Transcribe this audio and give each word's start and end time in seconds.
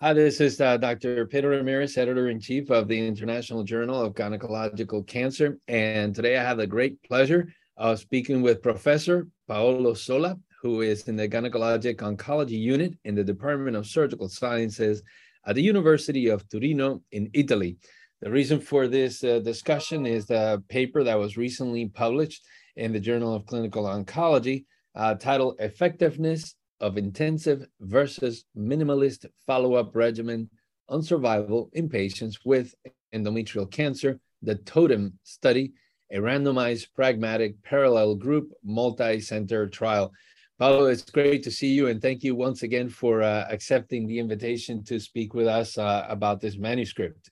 Hi, 0.00 0.12
this 0.12 0.40
is 0.40 0.60
uh, 0.60 0.76
Dr. 0.76 1.24
Pedro 1.24 1.56
Ramirez, 1.56 1.96
editor 1.96 2.28
in 2.28 2.40
chief 2.40 2.68
of 2.70 2.88
the 2.88 2.98
International 2.98 3.62
Journal 3.62 4.02
of 4.02 4.12
Gynecological 4.12 5.06
Cancer. 5.06 5.56
And 5.68 6.12
today 6.12 6.36
I 6.36 6.42
have 6.42 6.56
the 6.56 6.66
great 6.66 7.00
pleasure 7.04 7.54
of 7.76 8.00
speaking 8.00 8.42
with 8.42 8.60
Professor 8.60 9.28
Paolo 9.46 9.94
Zola, 9.94 10.36
who 10.60 10.80
is 10.80 11.06
in 11.06 11.14
the 11.14 11.28
Gynecologic 11.28 11.98
Oncology 11.98 12.60
Unit 12.60 12.94
in 13.04 13.14
the 13.14 13.22
Department 13.22 13.76
of 13.76 13.86
Surgical 13.86 14.28
Sciences 14.28 15.00
at 15.46 15.54
the 15.54 15.62
University 15.62 16.26
of 16.26 16.46
Torino 16.48 17.00
in 17.12 17.30
Italy. 17.32 17.76
The 18.20 18.32
reason 18.32 18.60
for 18.60 18.88
this 18.88 19.22
uh, 19.22 19.38
discussion 19.38 20.06
is 20.06 20.26
the 20.26 20.60
paper 20.68 21.04
that 21.04 21.18
was 21.18 21.36
recently 21.36 21.86
published 21.86 22.44
in 22.74 22.92
the 22.92 23.00
Journal 23.00 23.32
of 23.32 23.46
Clinical 23.46 23.84
Oncology 23.84 24.64
uh, 24.96 25.14
titled 25.14 25.54
Effectiveness 25.60 26.56
of 26.80 26.98
intensive 26.98 27.66
versus 27.80 28.44
minimalist 28.56 29.26
follow-up 29.46 29.94
regimen 29.94 30.50
on 30.88 31.02
survival 31.02 31.70
in 31.72 31.88
patients 31.88 32.38
with 32.44 32.74
endometrial 33.14 33.70
cancer, 33.70 34.18
the 34.42 34.56
TOTEM 34.56 35.12
study, 35.22 35.72
a 36.12 36.18
randomized, 36.18 36.88
pragmatic, 36.94 37.60
parallel 37.62 38.14
group, 38.14 38.52
multi-center 38.62 39.68
trial. 39.68 40.12
Paolo, 40.58 40.86
it's 40.86 41.10
great 41.10 41.42
to 41.42 41.50
see 41.50 41.68
you, 41.68 41.88
and 41.88 42.00
thank 42.00 42.22
you 42.22 42.34
once 42.36 42.62
again 42.62 42.88
for 42.88 43.22
uh, 43.22 43.46
accepting 43.50 44.06
the 44.06 44.18
invitation 44.18 44.84
to 44.84 45.00
speak 45.00 45.34
with 45.34 45.48
us 45.48 45.78
uh, 45.78 46.06
about 46.08 46.40
this 46.40 46.56
manuscript. 46.56 47.30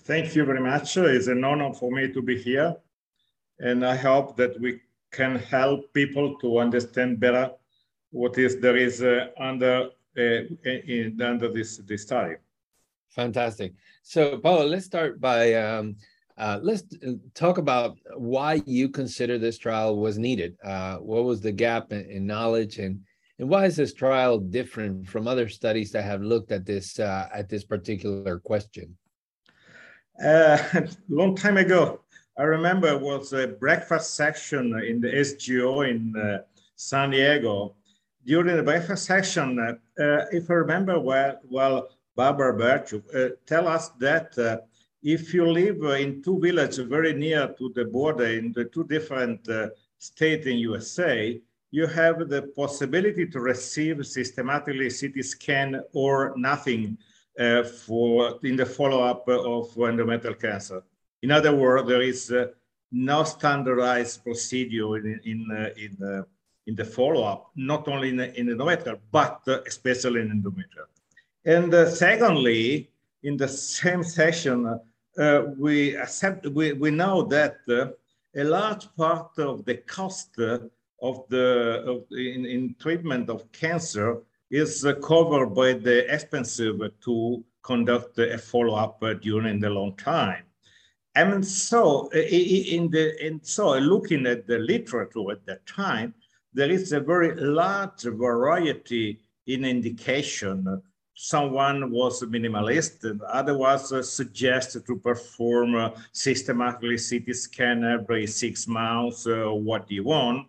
Thank 0.00 0.34
you 0.34 0.44
very 0.44 0.60
much. 0.60 0.96
It's 0.96 1.28
an 1.28 1.44
honor 1.44 1.72
for 1.72 1.90
me 1.90 2.12
to 2.12 2.20
be 2.20 2.36
here, 2.36 2.76
and 3.60 3.84
I 3.86 3.96
hope 3.96 4.36
that 4.36 4.60
we 4.60 4.80
can 5.10 5.36
help 5.36 5.92
people 5.94 6.36
to 6.40 6.58
understand 6.58 7.20
better 7.20 7.50
what 8.10 8.38
is 8.38 8.60
there 8.60 8.76
is 8.76 9.02
uh, 9.02 9.28
under 9.38 9.90
uh, 10.16 10.42
in, 10.64 11.20
under 11.22 11.48
this 11.52 11.78
this 11.78 12.02
study. 12.02 12.34
Fantastic. 13.10 13.74
So, 14.02 14.38
Paolo, 14.38 14.66
let's 14.66 14.86
start 14.86 15.20
by 15.20 15.54
um, 15.54 15.96
uh, 16.36 16.58
let's 16.62 16.84
talk 17.34 17.58
about 17.58 17.98
why 18.16 18.62
you 18.64 18.88
consider 18.88 19.38
this 19.38 19.58
trial 19.58 19.96
was 19.96 20.18
needed. 20.18 20.56
Uh, 20.64 20.96
what 20.96 21.24
was 21.24 21.40
the 21.40 21.52
gap 21.52 21.92
in, 21.92 22.08
in, 22.10 22.26
knowledge, 22.26 22.78
and 22.78 23.00
and 23.38 23.48
why 23.48 23.66
is 23.66 23.76
this 23.76 23.92
trial 23.92 24.38
different 24.38 25.08
from 25.08 25.28
other 25.28 25.48
studies 25.48 25.92
that 25.92 26.04
have 26.04 26.22
looked 26.22 26.52
at 26.52 26.66
this 26.66 26.98
uh, 26.98 27.28
at 27.32 27.48
this 27.48 27.64
particular 27.64 28.38
question? 28.38 28.96
Uh, 30.24 30.58
long 31.08 31.36
time 31.36 31.56
ago, 31.56 32.00
I 32.38 32.42
remember 32.42 32.88
it 32.88 33.00
was 33.00 33.32
a 33.32 33.48
breakfast 33.48 34.14
section 34.14 34.78
in 34.80 35.00
the 35.00 35.08
SGO 35.08 35.88
in 35.88 36.14
uh, 36.16 36.38
San 36.76 37.10
Diego, 37.10 37.74
during 38.24 38.56
the 38.56 38.62
breakfast 38.62 39.06
session, 39.06 39.58
uh, 39.58 39.74
if 40.32 40.50
I 40.50 40.54
remember 40.54 40.98
well, 40.98 41.40
well 41.48 41.88
Barbara 42.16 42.52
Berchuk 42.54 43.04
uh, 43.14 43.34
tell 43.46 43.68
us 43.68 43.90
that 44.00 44.36
uh, 44.38 44.58
if 45.02 45.32
you 45.32 45.46
live 45.46 45.82
in 46.00 46.22
two 46.22 46.40
villages 46.40 46.78
very 46.78 47.14
near 47.14 47.54
to 47.58 47.72
the 47.74 47.84
border 47.84 48.26
in 48.26 48.52
the 48.52 48.64
two 48.64 48.84
different 48.84 49.48
uh, 49.48 49.68
states 49.98 50.46
in 50.46 50.56
USA, 50.58 51.40
you 51.70 51.86
have 51.86 52.28
the 52.28 52.42
possibility 52.56 53.26
to 53.26 53.40
receive 53.40 54.04
systematically 54.06 54.90
CT 54.90 55.24
scan 55.24 55.80
or 55.92 56.34
nothing 56.36 56.98
uh, 57.38 57.62
for 57.62 58.38
in 58.42 58.56
the 58.56 58.66
follow-up 58.66 59.28
of 59.28 59.72
endometrial 59.76 60.40
cancer. 60.40 60.82
In 61.22 61.30
other 61.30 61.54
words, 61.54 61.88
there 61.88 62.02
is 62.02 62.32
uh, 62.32 62.46
no 62.90 63.22
standardized 63.22 64.24
procedure 64.24 64.96
in, 64.96 65.20
in, 65.24 65.72
in 65.76 66.24
in 66.68 66.74
the 66.74 66.84
follow-up, 66.84 67.50
not 67.56 67.88
only 67.88 68.10
in, 68.10 68.20
in 68.20 68.46
endometrial, 68.48 68.98
but 69.10 69.40
uh, 69.48 69.60
especially 69.66 70.20
in 70.20 70.28
endometrial. 70.28 70.88
And 71.44 71.72
uh, 71.72 71.88
secondly, 71.88 72.90
in 73.22 73.38
the 73.38 73.48
same 73.48 74.02
session, 74.02 74.78
uh, 75.18 75.42
we 75.56 75.96
accept 75.96 76.46
we, 76.46 76.74
we 76.74 76.90
know 76.90 77.22
that 77.22 77.56
uh, 77.70 77.88
a 78.36 78.44
large 78.44 78.86
part 78.96 79.30
of 79.38 79.64
the 79.64 79.76
cost 79.96 80.28
uh, 80.38 80.58
of 81.00 81.16
the 81.30 81.48
of, 81.90 82.04
in, 82.12 82.44
in 82.44 82.76
treatment 82.78 83.30
of 83.30 83.50
cancer 83.50 84.18
is 84.50 84.84
uh, 84.84 84.92
covered 85.10 85.50
by 85.54 85.72
the 85.72 85.98
expensive 86.14 86.78
to 87.04 87.42
conduct 87.62 88.18
a 88.18 88.38
follow-up 88.38 89.02
during 89.22 89.58
the 89.58 89.70
long 89.70 89.96
time. 89.96 90.44
And 91.14 91.44
so, 91.44 92.08
in 92.12 92.90
the 92.90 93.04
and 93.26 93.40
so 93.42 93.76
looking 93.78 94.26
at 94.26 94.46
the 94.46 94.58
literature 94.58 95.30
at 95.32 95.44
that 95.46 95.66
time, 95.66 96.14
there 96.52 96.70
is 96.70 96.92
a 96.92 97.00
very 97.00 97.34
large 97.34 98.02
variety 98.02 99.20
in 99.46 99.64
indication. 99.64 100.82
Someone 101.14 101.90
was 101.90 102.22
minimalist, 102.22 103.04
and 103.04 103.20
otherwise 103.22 103.92
uh, 103.92 104.02
suggested 104.02 104.86
to 104.86 104.96
perform 104.96 105.92
systematically 106.12 106.96
CT 106.96 107.34
scan 107.34 107.84
every 107.84 108.26
six 108.26 108.68
months. 108.68 109.26
Uh, 109.26 109.46
what 109.50 109.88
do 109.88 109.94
you 109.94 110.04
want? 110.04 110.46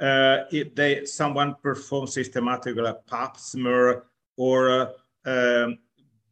Uh, 0.00 0.44
if 0.50 0.74
they 0.74 1.04
someone 1.04 1.54
performs 1.62 2.14
systematically 2.14 2.84
a 2.84 2.94
pap 3.08 3.36
smear 3.38 4.04
or 4.36 4.68
a, 4.68 4.92
um, 5.26 5.78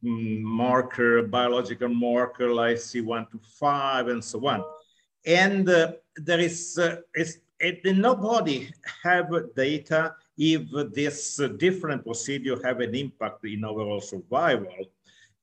marker, 0.05 1.23
biological 1.23 1.89
marker 1.89 2.53
like 2.53 2.77
CA125 2.77 4.11
and 4.11 4.23
so 4.25 4.47
on. 4.47 4.63
And 5.27 5.69
uh, 5.69 5.93
there 6.17 6.41
is, 6.41 6.79
uh, 6.79 6.97
it's 7.15 7.39
it, 7.65 7.97
nobody 7.97 8.71
have 9.03 9.31
data 9.57 10.15
if 10.37 10.63
this 10.93 11.41
different 11.57 12.05
procedure 12.05 12.59
have 12.65 12.81
an 12.81 12.95
impact 12.95 13.45
in 13.45 13.65
overall 13.65 14.01
survival. 14.01 14.91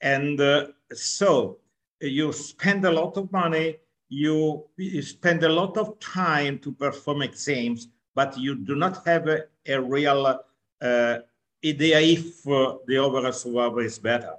And 0.01 0.39
uh, 0.39 0.67
so 0.93 1.57
you 1.99 2.31
spend 2.33 2.85
a 2.85 2.91
lot 2.91 3.17
of 3.17 3.31
money, 3.31 3.77
you, 4.09 4.65
you, 4.77 5.01
spend 5.01 5.43
a 5.43 5.49
lot 5.49 5.77
of 5.77 5.99
time 5.99 6.59
to 6.59 6.71
perform 6.71 7.21
exams, 7.21 7.87
but 8.13 8.37
you 8.37 8.55
do 8.55 8.75
not 8.75 9.05
have 9.05 9.27
a, 9.27 9.43
a 9.67 9.81
real 9.81 10.39
uh, 10.81 11.17
idea 11.65 11.99
if 11.99 12.47
uh, 12.47 12.75
the 12.87 12.97
overall 12.97 13.31
survival 13.31 13.79
is 13.79 13.99
better. 13.99 14.33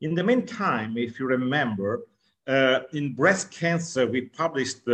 In 0.00 0.14
the 0.14 0.22
meantime, 0.22 0.96
if 0.96 1.18
you 1.18 1.26
remember, 1.26 2.02
uh, 2.46 2.80
in 2.92 3.14
breast 3.14 3.50
cancer, 3.50 4.06
we 4.06 4.22
published 4.22 4.84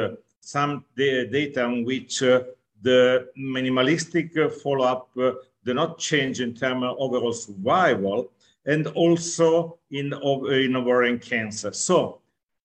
some 0.43 0.85
data 0.97 1.65
on 1.65 1.85
which 1.85 2.23
uh, 2.23 2.43
the 2.83 3.29
minimalistic 3.39 4.37
uh, 4.37 4.51
follow-up 4.51 5.09
uh, 5.17 5.33
do 5.65 5.73
not 5.73 5.99
change 5.99 6.41
in 6.41 6.53
terms 6.53 6.85
of 6.85 6.97
overall 6.99 7.33
survival 7.33 8.33
and 8.67 8.89
also 8.89 9.79
in, 9.93 10.13
in 10.51 10.77
ovarian 10.77 11.19
cancer. 11.19 11.73
So 11.73 12.21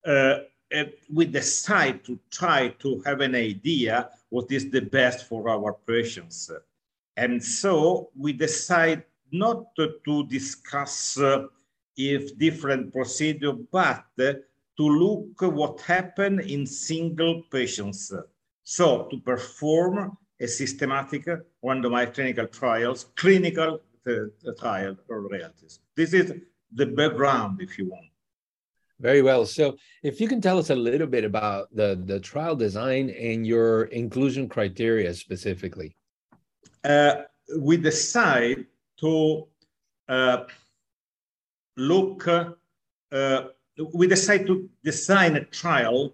uh, 0.06 0.40
we 1.14 1.26
decide 1.26 2.04
to 2.06 2.20
try 2.32 2.70
to 2.80 3.02
have 3.06 3.22
an 3.22 3.36
idea 3.36 4.10
what 4.30 4.52
is 4.52 4.70
the 4.72 4.82
best 4.82 5.28
for 5.30 5.48
our 5.48 5.74
patients. 5.86 6.52
And 7.16 7.44
so 7.44 8.10
we 8.18 8.34
decide 8.34 9.04
not 9.32 9.76
to, 9.76 9.94
to 10.06 10.26
discuss 10.26 11.18
uh, 11.20 11.46
if 11.96 12.38
different 12.38 12.92
procedure, 12.92 13.54
but 13.54 14.06
to 14.78 14.84
look 14.84 15.42
what 15.42 15.82
happened 15.82 16.42
in 16.42 16.66
single 16.66 17.44
patients. 17.52 18.14
So 18.64 19.08
to 19.10 19.18
perform 19.20 20.18
a 20.40 20.48
systematic 20.48 21.26
randomized 21.64 22.14
clinical 22.14 22.48
trials, 22.48 23.08
clinical 23.16 23.80
uh, 24.08 24.52
trial 24.60 24.96
or 25.10 25.28
realities. 25.28 25.80
This 25.96 26.14
is 26.14 26.34
the 26.74 26.86
background, 26.86 27.62
if 27.62 27.78
you 27.78 27.90
want. 27.90 28.06
Very 29.00 29.22
well. 29.22 29.46
So, 29.46 29.78
if 30.02 30.20
you 30.20 30.28
can 30.28 30.42
tell 30.42 30.58
us 30.58 30.70
a 30.70 30.76
little 30.76 31.08
bit 31.08 31.24
about 31.24 31.68
the, 31.76 32.02
the 32.06 32.20
trial 32.20 32.56
design 32.56 33.10
and 33.12 33.46
your 33.46 33.84
inclusion 33.86 34.50
criteria 34.50 35.14
specifically. 35.14 35.96
Uh, 36.84 37.24
we 37.60 37.78
decide 37.78 38.66
to 39.00 39.48
uh, 40.10 40.44
look 41.76 42.28
uh, 42.28 43.44
we 43.94 44.08
decide 44.08 44.48
to 44.48 44.70
design 44.84 45.36
a 45.36 45.46
trial 45.46 46.14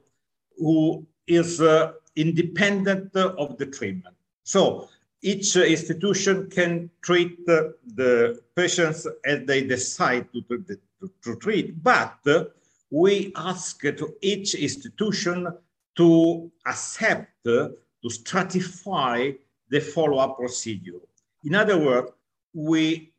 who 0.57 1.05
is 1.27 1.61
uh, 1.61 1.93
independent 2.15 3.15
of 3.15 3.57
the 3.57 3.65
treatment. 3.65 4.15
So 4.43 4.89
each 5.21 5.55
uh, 5.55 5.61
institution 5.61 6.49
can 6.49 6.89
treat 7.01 7.45
the, 7.45 7.75
the 7.95 8.41
patients 8.55 9.07
as 9.25 9.45
they 9.45 9.63
decide 9.63 10.27
to, 10.33 10.41
to, 10.41 10.77
to 11.23 11.35
treat, 11.37 11.81
but 11.81 12.17
uh, 12.27 12.45
we 12.91 13.31
ask 13.35 13.81
to 13.81 14.13
each 14.21 14.53
institution 14.53 15.47
to 15.95 16.51
accept, 16.65 17.31
uh, 17.47 17.69
to 18.01 18.07
stratify 18.07 19.35
the 19.69 19.79
follow-up 19.79 20.37
procedure. 20.37 20.99
In 21.43 21.55
other 21.55 21.77
words, 21.77 22.11
we, 22.53 23.11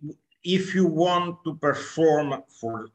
if 0.45 0.75
you 0.75 0.87
want 0.87 1.43
to 1.45 1.55
perform 1.57 2.43
for 2.49 2.75
uh, 2.83 2.87
uh, 2.87 2.89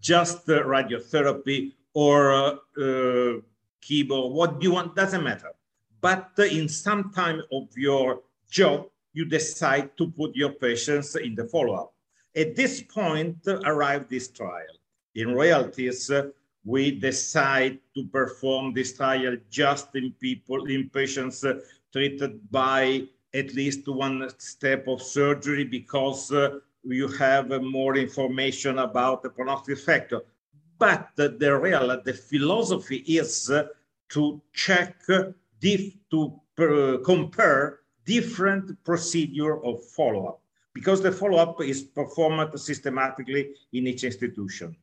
just 0.00 0.46
radiotherapy 0.46 1.72
or 1.92 2.32
uh, 2.34 3.40
chemo, 3.82 4.30
what 4.30 4.60
you 4.62 4.72
want, 4.72 4.96
doesn't 4.96 5.22
matter. 5.22 5.52
But 6.00 6.32
in 6.38 6.68
some 6.68 7.12
time 7.12 7.42
of 7.52 7.68
your 7.76 8.20
job, 8.50 8.88
you 9.12 9.24
decide 9.24 9.96
to 9.96 10.10
put 10.10 10.34
your 10.34 10.50
patients 10.50 11.14
in 11.16 11.34
the 11.34 11.46
follow-up. 11.46 11.94
At 12.36 12.56
this 12.56 12.82
point 12.82 13.38
arrived 13.46 14.10
this 14.10 14.28
trial. 14.28 14.74
In 15.14 15.32
realities, 15.32 16.10
we 16.64 16.98
decide 16.98 17.78
to 17.94 18.04
perform 18.06 18.74
this 18.74 18.96
trial 18.96 19.36
just 19.50 19.94
in 19.94 20.12
people, 20.20 20.64
in 20.66 20.90
patients 20.90 21.44
uh, 21.44 21.60
treated 21.92 22.50
by 22.50 23.04
at 23.34 23.54
least 23.54 23.86
one 23.86 24.28
step 24.38 24.88
of 24.88 25.02
surgery 25.02 25.64
because 25.64 26.32
uh, 26.32 26.58
you 26.86 27.08
have 27.08 27.52
uh, 27.52 27.60
more 27.60 27.96
information 27.96 28.78
about 28.78 29.22
the 29.22 29.30
prognostic 29.30 29.78
factor. 29.78 30.20
But 30.78 31.10
the 31.16 31.56
real, 31.56 32.00
the 32.04 32.12
philosophy 32.12 32.96
is 33.06 33.50
uh, 33.50 33.68
to 34.10 34.40
check, 34.52 34.96
to 35.06 36.40
uh, 36.58 36.98
compare 37.04 37.80
different 38.04 38.84
procedure 38.84 39.64
of 39.64 39.84
follow-up 39.84 40.40
because 40.74 41.00
the 41.00 41.10
follow-up 41.10 41.62
is 41.62 41.82
performed 41.82 42.58
systematically 42.58 43.54
in 43.72 43.86
each 43.86 44.04
institution. 44.04 44.76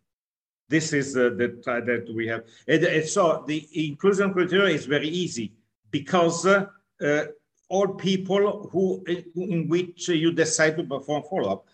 This 0.70 0.94
is 0.94 1.18
uh, 1.18 1.32
the 1.36 1.62
that 1.66 2.08
we 2.16 2.28
have. 2.28 2.46
And, 2.68 2.84
and, 2.86 3.06
so 3.06 3.44
the 3.46 3.68
inclusion 3.74 4.32
criteria 4.34 4.74
is 4.74 4.86
very 4.86 5.10
easy 5.10 5.54
because 5.92 6.46
uh, 6.46 6.68
uh, 7.04 7.26
all 7.68 7.90
people 7.90 8.70
who 8.72 9.04
in 9.36 9.68
which 9.68 10.08
you 10.08 10.32
decide 10.32 10.78
to 10.78 10.84
perform 10.84 11.24
follow-up 11.30 11.66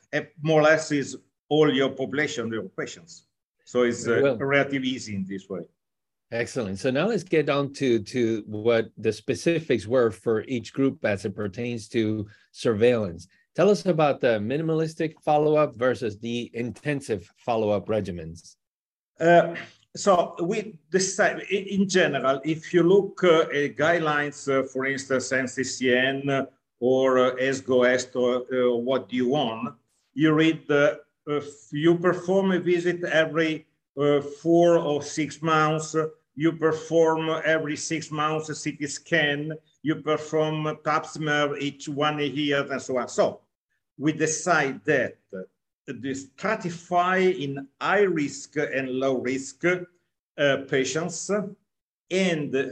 more 0.42 0.62
or 0.62 0.64
less 0.64 0.92
is 0.92 1.18
all 1.50 1.74
your 1.74 1.90
population, 1.90 2.52
your 2.52 2.64
patients. 2.64 3.28
So 3.66 3.84
it's 3.84 4.08
uh, 4.08 4.20
well. 4.24 4.38
relatively 4.38 4.90
easy 4.90 5.16
in 5.16 5.26
this 5.28 5.50
way. 5.50 5.62
Excellent. 6.32 6.80
So 6.80 6.90
now 6.90 7.08
let's 7.08 7.24
get 7.24 7.46
down 7.46 7.74
to 7.74 8.00
to 8.00 8.44
what 8.48 8.90
the 8.98 9.14
specifics 9.14 9.88
were 9.88 10.12
for 10.12 10.44
each 10.44 10.74
group 10.74 11.06
as 11.06 11.24
it 11.24 11.36
pertains 11.36 11.88
to 11.90 12.28
surveillance. 12.52 13.28
Tell 13.56 13.70
us 13.70 13.86
about 13.86 14.20
the 14.22 14.40
minimalistic 14.40 15.16
follow-up 15.24 15.76
versus 15.76 16.20
the 16.20 16.52
intensive 16.54 17.32
follow-up 17.38 17.88
regimens. 17.88 18.56
Uh, 19.20 19.56
so 19.96 20.36
we 20.44 20.78
decide, 20.92 21.40
in 21.50 21.90
general, 21.90 22.40
if 22.46 22.72
you 22.74 22.84
look 22.84 23.24
uh, 23.24 23.42
at 23.50 23.76
guidelines, 23.76 24.48
uh, 24.48 24.68
for 24.68 24.86
instance, 24.86 25.32
NCCN 25.32 26.48
or 26.80 27.18
uh, 27.18 27.36
ESGO, 27.36 28.16
or 28.16 28.36
uh, 28.54 28.76
what 28.76 29.10
do 29.10 29.16
you 29.16 29.30
want, 29.30 29.74
you 30.18 30.34
read, 30.34 30.70
uh, 30.72 30.96
you 31.72 31.96
perform 31.96 32.52
a 32.52 32.60
visit 32.60 33.04
every 33.04 33.68
uh, 34.02 34.20
four 34.42 34.80
or 34.80 35.04
six 35.04 35.44
months, 35.44 35.96
you 36.36 36.54
perform 36.54 37.30
every 37.46 37.78
six 37.78 38.10
months 38.10 38.50
a 38.50 38.56
CT 38.56 38.90
scan, 38.90 39.54
you 39.84 39.96
perform 39.98 40.76
pap 40.84 41.06
smear 41.06 41.56
each 41.58 41.88
one 41.88 42.18
year, 42.18 42.66
and 42.72 42.82
so 42.82 42.98
on. 42.98 43.08
So 43.08 43.42
we 44.00 44.12
decide 44.12 44.84
that 44.86 45.18
the 45.86 46.16
stratify 46.24 47.20
in 47.40 47.68
high 47.80 48.08
risk 48.22 48.58
and 48.58 48.90
low 48.90 49.20
risk 49.20 49.66
uh, 49.66 50.58
patients 50.68 51.30
and 52.10 52.56
uh, 52.56 52.66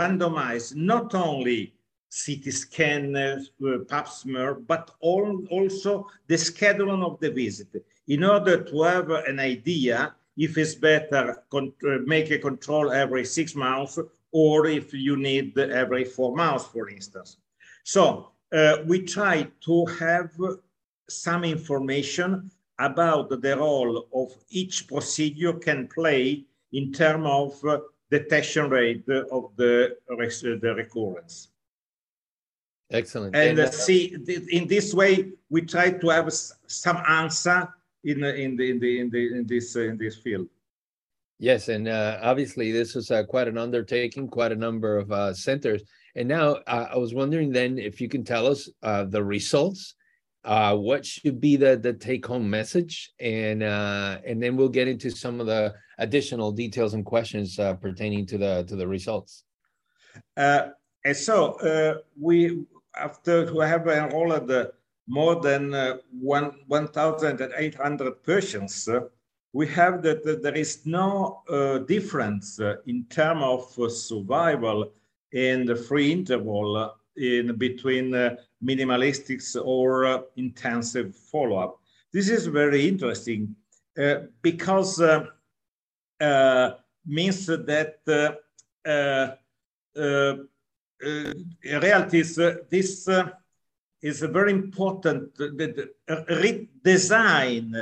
randomize 0.00 0.74
not 0.74 1.14
only 1.14 1.74
CT 2.10 2.52
scan, 2.52 3.16
uh, 3.16 3.38
pap 3.88 4.08
smear, 4.08 4.54
but 4.54 4.90
all, 5.00 5.44
also 5.50 6.06
the 6.28 6.34
scheduling 6.34 7.04
of 7.04 7.18
the 7.20 7.30
visit 7.30 7.84
in 8.08 8.24
order 8.24 8.62
to 8.62 8.82
have 8.82 9.10
an 9.10 9.40
idea 9.40 10.14
if 10.36 10.58
it's 10.58 10.74
better 10.74 11.42
uh, 11.52 11.60
make 12.04 12.30
a 12.30 12.38
control 12.38 12.92
every 12.92 13.24
six 13.24 13.54
months 13.54 13.98
or 14.32 14.66
if 14.66 14.92
you 14.92 15.16
need 15.16 15.58
every 15.58 16.04
four 16.04 16.36
months, 16.36 16.64
for 16.64 16.88
instance. 16.88 17.38
So 17.84 18.32
uh, 18.52 18.78
we 18.86 19.02
try 19.02 19.48
to 19.64 19.84
have 19.98 20.30
some 21.08 21.44
information 21.44 22.50
about 22.78 23.30
the 23.30 23.56
role 23.56 24.08
of 24.12 24.32
each 24.50 24.86
procedure 24.86 25.54
can 25.54 25.88
play 25.88 26.44
in 26.72 26.92
terms 26.92 27.26
of 27.26 27.64
uh, 27.64 27.78
detection 28.10 28.68
rate 28.68 29.08
of 29.08 29.50
the, 29.56 29.96
the 30.08 30.74
recurrence. 30.76 31.48
Excellent. 32.90 33.34
And, 33.34 33.58
and 33.58 33.68
uh, 33.68 33.70
see, 33.70 34.16
in 34.50 34.68
this 34.68 34.94
way, 34.94 35.32
we 35.50 35.62
try 35.62 35.90
to 35.90 36.08
have 36.08 36.32
some 36.32 37.02
answer 37.08 37.68
in, 38.04 38.22
in, 38.22 38.56
the, 38.56 38.70
in, 38.70 38.78
the, 38.78 39.00
in, 39.00 39.10
the, 39.10 39.38
in, 39.38 39.46
this, 39.46 39.74
uh, 39.74 39.80
in 39.80 39.98
this 39.98 40.16
field. 40.16 40.48
Yes, 41.38 41.68
and 41.68 41.86
uh, 41.86 42.18
obviously 42.22 42.72
this 42.72 42.94
was 42.94 43.10
uh, 43.10 43.24
quite 43.24 43.48
an 43.48 43.58
undertaking, 43.58 44.28
quite 44.28 44.52
a 44.52 44.56
number 44.56 44.96
of 44.96 45.12
uh, 45.12 45.34
centers. 45.34 45.82
And 46.14 46.28
now 46.28 46.58
uh, 46.66 46.88
I 46.92 46.96
was 46.96 47.12
wondering 47.12 47.52
then 47.52 47.78
if 47.78 48.00
you 48.00 48.08
can 48.08 48.24
tell 48.24 48.46
us 48.46 48.70
uh, 48.82 49.04
the 49.04 49.22
results 49.22 49.96
uh, 50.46 50.76
what 50.76 51.04
should 51.04 51.40
be 51.40 51.56
the 51.56 51.76
the 51.76 51.92
take 51.92 52.24
home 52.24 52.48
message, 52.48 53.10
and 53.18 53.64
uh, 53.64 54.18
and 54.24 54.40
then 54.40 54.56
we'll 54.56 54.68
get 54.68 54.86
into 54.86 55.10
some 55.10 55.40
of 55.40 55.46
the 55.46 55.74
additional 55.98 56.52
details 56.52 56.94
and 56.94 57.04
questions 57.04 57.58
uh, 57.58 57.74
pertaining 57.74 58.24
to 58.26 58.38
the 58.38 58.64
to 58.68 58.76
the 58.76 58.86
results. 58.86 59.42
Uh, 60.36 60.68
and 61.04 61.16
so 61.16 61.54
uh, 61.54 61.98
we 62.18 62.64
after 62.96 63.46
to 63.46 63.60
have 63.60 63.86
enrolled 63.88 64.50
more 65.06 65.40
than 65.40 65.74
uh, 65.74 65.96
one 66.20 66.52
one 66.66 66.88
thousand 66.88 67.40
eight 67.56 67.74
hundred 67.74 68.22
patients. 68.24 68.88
we 69.52 69.66
have 69.66 70.02
that, 70.02 70.22
that, 70.24 70.42
there 70.42 70.54
is 70.54 70.84
no 70.84 71.42
difference 71.86 72.60
in 72.86 73.06
terms 73.08 73.42
of 73.42 73.90
survival 73.90 74.92
in 75.32 75.64
the 75.64 75.76
free 75.76 76.12
interval 76.12 76.94
in 77.16 77.56
between 77.56 78.10
minimalistics 78.62 79.56
or 79.64 80.06
uh, 80.06 80.22
intensive 80.36 81.14
follow-up. 81.14 81.78
This 82.12 82.28
is 82.28 82.46
very 82.46 82.88
interesting 82.88 83.54
uh, 83.98 84.26
because 84.42 85.00
uh, 85.00 85.26
uh 86.20 86.70
means 87.06 87.46
that 87.46 87.98
uh, 88.86 89.36
uh, 89.98 90.34
in 91.02 91.80
reality 91.82 92.22
this 92.22 93.08
is 94.02 94.22
a 94.22 94.28
very 94.28 94.52
important 94.52 95.34
the, 95.36 95.90
redesign 96.08 97.72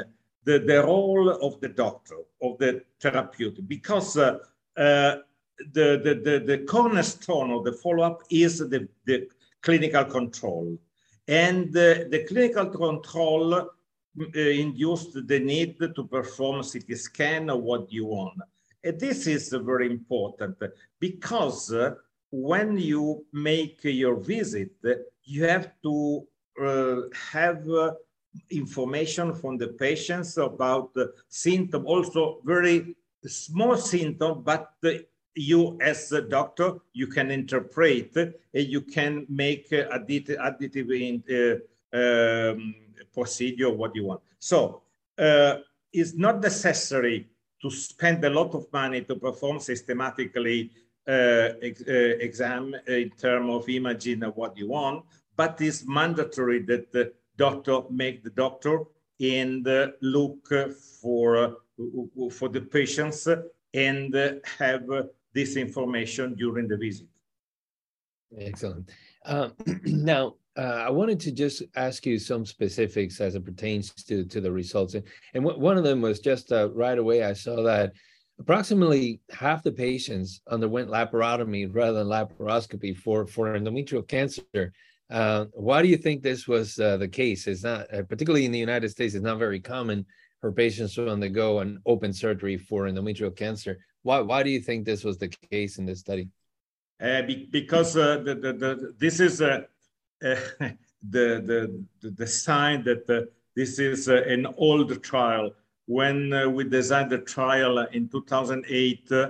the, 0.45 0.59
the 0.59 0.83
role 0.83 1.31
of 1.31 1.61
the 1.61 1.69
doctor, 1.69 2.17
of 2.43 2.59
the 2.59 2.83
therapeutic, 3.01 3.67
because 3.67 4.15
the, 4.15 4.41
the, 4.77 6.21
the, 6.25 6.43
the 6.47 6.65
cornerstone 6.67 7.51
of 7.51 7.65
the 7.65 7.73
follow-up 7.73 8.23
is 8.31 8.59
the, 8.59 8.89
the 9.07 9.29
clinical 9.63 10.05
control. 10.05 10.79
And 11.27 11.69
uh, 11.69 12.05
the 12.11 12.25
clinical 12.29 12.67
control 12.67 13.55
uh, 13.55 13.69
induced 14.39 15.27
the 15.27 15.41
need 15.41 15.79
to 15.79 16.05
perform 16.05 16.63
CT 16.63 16.97
scan 16.99 17.51
or 17.51 17.61
what 17.61 17.91
you 17.91 18.07
want. 18.07 18.39
And 18.83 19.01
this 19.01 19.27
is 19.27 19.49
very 19.49 19.87
important 19.87 20.63
because 21.01 21.73
uh, 21.73 21.95
when 22.35 22.77
you 22.77 23.25
make 23.33 23.79
your 23.85 24.17
visit, 24.17 24.73
you 25.23 25.45
have 25.45 25.71
to 25.83 26.27
uh, 26.61 26.97
have 27.33 27.69
uh, 27.71 27.93
information 28.51 29.33
from 29.33 29.57
the 29.57 29.69
patients 29.69 30.37
about 30.37 30.93
the 30.95 31.13
symptom, 31.29 31.87
also 31.87 32.41
very 32.45 32.97
small 33.25 33.77
symptom, 33.77 34.43
but 34.43 34.73
you 35.37 35.79
as 35.81 36.11
a 36.11 36.23
doctor, 36.23 36.75
you 36.93 37.07
can 37.07 37.31
interpret, 37.31 38.17
uh, 38.17 38.27
you 38.53 38.81
can 38.81 39.27
make 39.29 39.71
additive, 39.71 40.39
additive 40.39 40.91
in, 40.91 41.23
uh, 41.31 41.57
um, 41.97 42.75
procedure 43.13 43.71
what 43.71 43.95
you 43.95 44.07
want. 44.07 44.21
So 44.41 44.83
uh, 45.19 45.59
it's 45.93 46.15
not 46.15 46.41
necessary 46.41 47.29
to 47.63 47.71
spend 47.71 48.25
a 48.25 48.31
lot 48.31 48.55
of 48.55 48.67
money 48.73 49.03
to 49.03 49.15
perform 49.15 49.61
systematically 49.61 50.71
uh, 50.71 50.84
ex 51.07 51.83
uh, 51.87 51.93
exam 52.21 52.75
in 52.87 53.11
terms 53.11 53.51
of 53.51 53.69
imaging 53.69 54.23
what 54.23 54.57
you 54.57 54.69
want, 54.69 55.05
but 55.37 55.61
it's 55.61 55.87
mandatory 55.87 56.63
that 56.63 56.93
the 56.93 57.13
doctor 57.37 57.81
make 57.91 58.23
the 58.23 58.31
doctor 58.31 58.85
and 59.21 59.67
uh, 59.69 59.89
look 60.01 60.49
for 61.01 61.57
for 62.31 62.49
the 62.49 62.61
patients 62.61 63.29
and 63.75 64.15
have 64.59 64.85
this 65.33 65.57
information 65.57 66.35
during 66.35 66.69
the 66.69 66.77
visit. 66.77 67.09
Excellent. 68.39 68.91
Um, 69.27 69.53
now, 69.85 70.35
uh, 70.57 70.85
I 70.87 70.91
wanted 70.91 71.19
to 71.21 71.33
just 71.33 71.63
ask 71.75 72.07
you 72.07 72.19
some 72.19 72.47
specifics 72.47 73.21
as 73.21 73.35
it 73.35 73.45
pertains 73.45 73.93
to, 74.05 74.25
to 74.25 74.41
the 74.41 74.53
results. 74.53 74.95
And, 74.95 75.05
and 75.35 75.45
one 75.45 75.77
of 75.77 75.85
them 75.85 76.01
was 76.01 76.21
just 76.21 76.53
uh, 76.53 76.71
right 76.73 76.99
away, 76.99 77.25
I 77.25 77.33
saw 77.33 77.63
that 77.63 77.93
approximately 78.41 79.21
half 79.31 79.63
the 79.63 79.73
patients 79.73 80.41
underwent 80.49 80.91
laparotomy 80.91 81.69
rather 81.73 81.99
than 81.99 82.09
laparoscopy 82.09 82.97
for, 82.97 83.27
for 83.27 83.55
endometrial 83.55 84.07
cancer. 84.07 84.73
Uh, 85.11 85.45
why 85.53 85.83
do 85.83 85.89
you 85.89 85.97
think 85.97 86.23
this 86.23 86.49
was 86.49 86.79
uh, 86.79 86.97
the 86.97 87.09
case? 87.09 87.47
It's 87.47 87.63
not, 87.63 87.93
uh, 87.95 88.03
particularly 88.03 88.45
in 88.45 88.53
the 88.53 88.59
United 88.59 88.91
States, 88.91 89.15
it's 89.15 89.25
not 89.25 89.39
very 89.39 89.61
common 89.61 90.05
for 90.41 90.51
patients 90.53 90.95
to 90.95 91.09
undergo 91.09 91.61
an 91.61 91.81
open 91.87 92.13
surgery 92.13 92.57
for 92.57 92.85
endometrial 92.85 93.35
cancer. 93.35 93.79
Why, 94.03 94.21
why 94.21 94.43
do 94.43 94.51
you 94.51 94.61
think 94.61 94.85
this 94.85 95.05
was 95.05 95.19
the 95.19 95.29
case 95.51 95.79
in 95.79 95.87
this 95.87 96.01
study? 96.01 96.29
Uh, 97.01 97.23
be, 97.23 97.49
because 97.51 97.97
uh, 97.97 98.19
the, 98.19 98.35
the, 98.35 98.53
the, 98.53 98.95
this 98.99 99.21
is 99.21 99.41
uh, 99.41 99.63
the, 100.21 100.75
the, 101.11 101.85
the 102.03 102.27
sign 102.27 102.83
that 102.85 103.29
this 103.55 103.79
is 103.79 104.09
an 104.09 104.47
old 104.57 105.03
trial. 105.03 105.53
When 105.87 106.33
uh, 106.33 106.49
we 106.49 106.65
designed 106.65 107.11
the 107.11 107.19
trial 107.19 107.79
in 107.79 108.09
2008, 108.09 109.13
uh, 109.13 109.29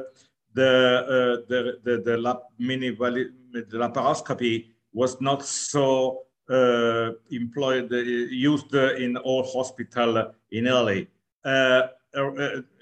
the, 0.54 1.44
the, 1.48 1.78
the, 1.82 2.02
the, 2.02 2.16
lap 2.16 2.42
mini 2.58 2.90
the 2.90 3.66
laparoscopy 3.72 4.66
was 4.92 5.20
not 5.20 5.44
so 5.44 6.22
uh, 6.48 7.10
employed, 7.30 7.92
uh, 7.92 7.96
used 7.96 8.72
in 8.74 9.16
all 9.16 9.42
hospital 9.42 10.32
in 10.52 10.66
Italy. 10.66 11.08
Uh, 11.44 11.88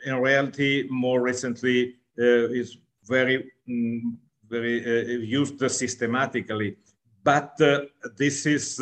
in 0.04 0.16
reality, 0.16 0.86
more 0.90 1.22
recently, 1.22 1.94
is 2.18 2.76
very, 3.06 3.50
mm, 3.66 4.00
very 4.48 5.24
used 5.24 5.58
systematically. 5.70 6.76
But 7.24 7.56
this 8.18 8.44
is 8.44 8.76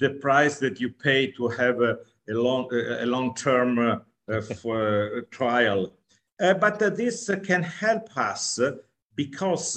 the 0.00 0.10
price 0.20 0.58
that 0.60 0.80
you 0.80 0.88
pay 0.88 1.30
to 1.32 1.48
have 1.48 1.82
a, 1.82 1.98
a 2.30 2.34
long, 2.34 2.68
a 2.72 3.04
long-term 3.04 3.78
uh, 3.78 3.96
for 4.62 5.22
trial. 5.30 5.92
Uh, 6.40 6.54
but 6.54 6.80
uh, 6.82 6.90
this 6.90 7.30
can 7.44 7.62
help 7.62 8.16
us 8.16 8.58
because 9.14 9.76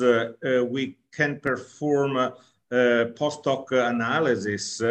we 0.70 0.98
can 1.12 1.40
perform 1.40 2.32
post 3.16 3.46
hoc 3.46 3.72
analysis 3.72 4.82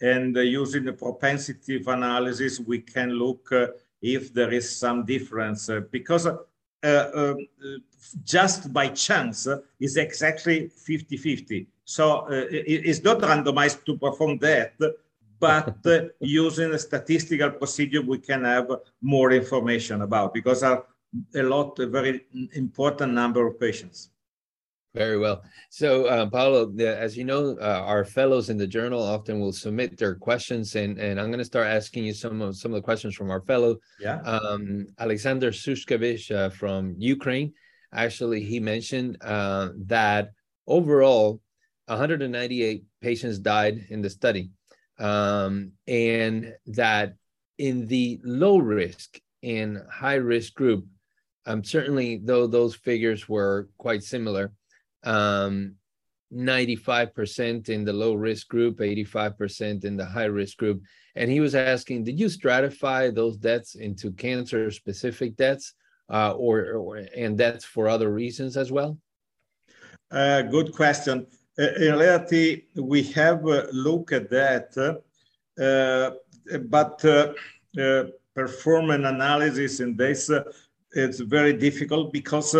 and 0.00 0.36
using 0.36 0.84
the 0.84 0.92
propensity 0.92 1.82
analysis, 1.86 2.60
we 2.60 2.80
can 2.80 3.10
look 3.10 3.52
if 4.00 4.32
there 4.32 4.52
is 4.52 4.76
some 4.76 5.04
difference 5.04 5.68
because 5.90 6.28
uh, 6.84 6.86
uh, 6.86 7.34
just 8.22 8.72
by 8.72 8.86
chance 8.88 9.48
is 9.80 9.96
exactly 9.96 10.70
50-50. 10.88 11.66
So 11.84 12.20
uh, 12.20 12.46
it, 12.50 12.86
it's 12.86 13.02
not 13.02 13.18
randomized 13.18 13.84
to 13.86 13.96
perform 13.96 14.38
that, 14.38 14.74
but 15.40 15.76
uh, 15.86 16.00
using 16.20 16.72
a 16.72 16.78
statistical 16.78 17.50
procedure, 17.50 18.02
we 18.02 18.18
can 18.18 18.44
have 18.44 18.68
more 19.00 19.32
information 19.32 20.02
about 20.02 20.34
because 20.34 20.62
are 20.62 20.84
a 21.34 21.42
lot, 21.42 21.78
a 21.78 21.86
very 21.86 22.26
important 22.54 23.12
number 23.12 23.46
of 23.46 23.58
patients. 23.58 24.10
Very 24.94 25.18
well. 25.18 25.42
So, 25.70 26.06
uh, 26.06 26.26
Paolo, 26.30 26.66
the, 26.66 26.98
as 26.98 27.16
you 27.16 27.24
know, 27.24 27.56
uh, 27.60 27.82
our 27.84 28.04
fellows 28.04 28.48
in 28.48 28.56
the 28.56 28.66
journal 28.66 29.02
often 29.02 29.38
will 29.38 29.52
submit 29.52 29.98
their 29.98 30.14
questions, 30.14 30.74
and, 30.76 30.98
and 30.98 31.20
I'm 31.20 31.26
going 31.26 31.38
to 31.38 31.44
start 31.44 31.66
asking 31.66 32.04
you 32.04 32.14
some 32.14 32.40
of 32.40 32.56
some 32.56 32.72
of 32.72 32.76
the 32.76 32.82
questions 32.82 33.14
from 33.14 33.30
our 33.30 33.42
fellow. 33.42 33.76
Yeah. 34.00 34.20
Um, 34.22 34.86
Alexander 34.98 35.50
Sushkevich 35.50 36.34
uh, 36.34 36.50
from 36.50 36.94
Ukraine. 36.98 37.52
Actually, 37.92 38.42
he 38.42 38.60
mentioned 38.60 39.18
uh, 39.20 39.68
that 39.86 40.30
overall, 40.66 41.40
198 41.86 42.84
patients 43.00 43.38
died 43.38 43.86
in 43.90 44.02
the 44.02 44.10
study, 44.10 44.50
um, 44.98 45.72
and 45.86 46.54
that 46.66 47.14
in 47.58 47.86
the 47.86 48.20
low 48.24 48.58
risk 48.58 49.20
and 49.42 49.82
high 49.90 50.14
risk 50.14 50.54
group, 50.54 50.86
um, 51.46 51.64
certainly 51.64 52.20
though 52.22 52.46
those 52.46 52.74
figures 52.74 53.28
were 53.28 53.68
quite 53.78 54.02
similar 54.02 54.52
um, 55.04 55.74
95% 56.32 57.68
in 57.68 57.84
the 57.84 57.92
low 57.92 58.14
risk 58.14 58.48
group, 58.48 58.78
85% 58.78 59.84
in 59.84 59.96
the 59.96 60.04
high 60.04 60.24
risk 60.24 60.58
group. 60.58 60.82
And 61.16 61.30
he 61.30 61.40
was 61.40 61.54
asking, 61.54 62.04
did 62.04 62.20
you 62.20 62.26
stratify 62.26 63.14
those 63.14 63.36
deaths 63.36 63.74
into 63.74 64.12
cancer 64.12 64.70
specific 64.70 65.36
deaths 65.36 65.74
uh, 66.10 66.32
or, 66.32 66.72
or, 66.72 66.96
and 67.16 67.38
deaths 67.38 67.64
for 67.64 67.88
other 67.88 68.10
reasons 68.10 68.56
as 68.56 68.70
well? 68.70 68.98
Uh, 70.10 70.42
good 70.42 70.72
question. 70.72 71.26
Uh, 71.58 71.74
in 71.80 71.98
reality, 71.98 72.62
we 72.76 73.02
have 73.02 73.44
a 73.46 73.68
look 73.72 74.12
at 74.12 74.30
that, 74.30 74.76
uh, 74.78 76.10
but 76.68 77.04
uh, 77.04 77.32
uh, 77.80 78.04
perform 78.32 78.90
an 78.90 79.06
analysis 79.06 79.80
in 79.80 79.96
this. 79.96 80.30
it's 80.92 81.20
very 81.20 81.52
difficult 81.52 82.12
because 82.12 82.54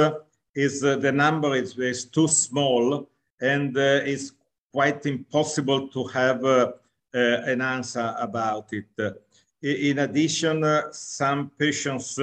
is 0.55 0.83
uh, 0.83 0.97
the 0.97 1.13
number 1.13 1.55
is, 1.55 1.79
is 1.79 2.07
too 2.07 2.27
small 2.27 3.09
and 3.41 3.77
uh, 3.77 4.01
it's 4.05 4.33
quite 4.73 5.07
impossible 5.07 5.87
to 5.89 6.05
have 6.09 6.45
uh, 6.45 6.73
an 7.13 7.61
answer 7.61 8.17
about 8.19 8.73
it. 8.73 9.17
in 9.63 10.01
addition, 10.01 10.65
some 10.91 11.51
patients, 11.57 12.19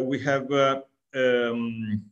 we 0.00 0.18
have 0.18 0.50
um, 1.14 2.02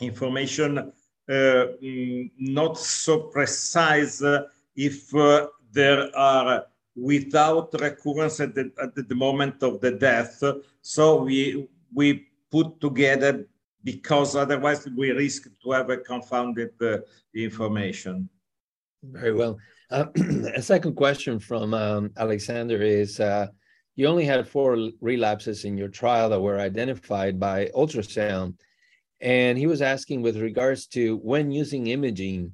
information 0.00 0.92
not 1.28 2.78
so 2.78 3.20
precise 3.32 4.22
if 4.76 5.10
there 5.72 6.16
are 6.16 6.66
without 6.96 7.72
recurrence 7.80 8.40
at 8.40 8.54
the, 8.54 8.70
at 8.80 8.94
the 8.94 9.14
moment 9.14 9.62
of 9.62 9.80
the 9.80 9.92
death. 9.92 10.42
So 10.82 11.22
we, 11.22 11.68
we 11.92 12.28
put 12.50 12.80
together 12.80 13.46
because 13.82 14.36
otherwise 14.36 14.88
we 14.96 15.10
risk 15.10 15.48
to 15.62 15.70
have 15.72 15.90
a 15.90 15.98
confounded 15.98 16.70
uh, 16.80 16.98
information. 17.34 18.28
Very 19.02 19.34
well. 19.34 19.58
Uh, 19.90 20.06
a 20.54 20.62
second 20.62 20.94
question 20.94 21.38
from 21.38 21.74
um, 21.74 22.10
Alexander 22.16 22.80
is 22.82 23.20
uh, 23.20 23.48
you 23.96 24.06
only 24.06 24.24
had 24.24 24.48
four 24.48 24.90
relapses 25.00 25.64
in 25.64 25.76
your 25.76 25.88
trial 25.88 26.30
that 26.30 26.40
were 26.40 26.58
identified 26.58 27.38
by 27.38 27.66
ultrasound. 27.76 28.54
And 29.20 29.56
he 29.56 29.66
was 29.66 29.82
asking 29.82 30.22
with 30.22 30.36
regards 30.36 30.86
to 30.88 31.16
when 31.18 31.50
using 31.50 31.86
imaging, 31.86 32.52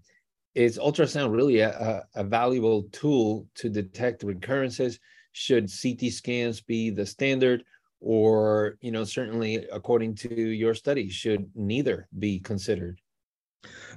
is 0.55 0.79
ultrasound 0.79 1.33
really 1.33 1.61
a, 1.61 2.05
a, 2.15 2.25
valuable 2.25 2.83
tool 2.93 3.47
to 3.55 3.69
detect 3.69 4.25
recurrences? 4.25 4.99
Should 5.33 5.71
CT 5.71 6.13
scans 6.13 6.61
be 6.61 6.91
the 6.91 7.07
standard? 7.07 7.65
or 8.01 8.79
you 8.81 8.91
know 8.91 9.05
certainly 9.05 9.67
according 9.73 10.15
to 10.15 10.35
your 10.35 10.75
study 10.75 11.09
should 11.09 11.49
neither 11.55 12.09
be 12.19 12.41
considered 12.41 12.99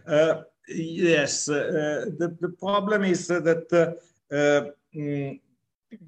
uh, 0.07 0.41
yes 0.67 1.49
uh, 1.49 2.05
the, 2.17 2.35
the 2.41 2.49
problem 2.59 3.03
is 3.03 3.27
that 3.27 3.65
uh, 3.71 4.35
uh 4.35 4.65
mm, 4.95 5.39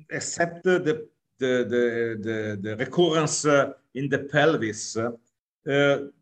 except 0.09 0.63
the, 0.63 0.79
the, 0.79 1.07
the, 1.39 2.17
the, 2.21 2.59
the 2.61 2.75
recurrence 2.77 3.45
uh, 3.45 3.71
in 3.93 4.09
the 4.09 4.19
pelvis 4.19 4.97
uh, 4.97 5.11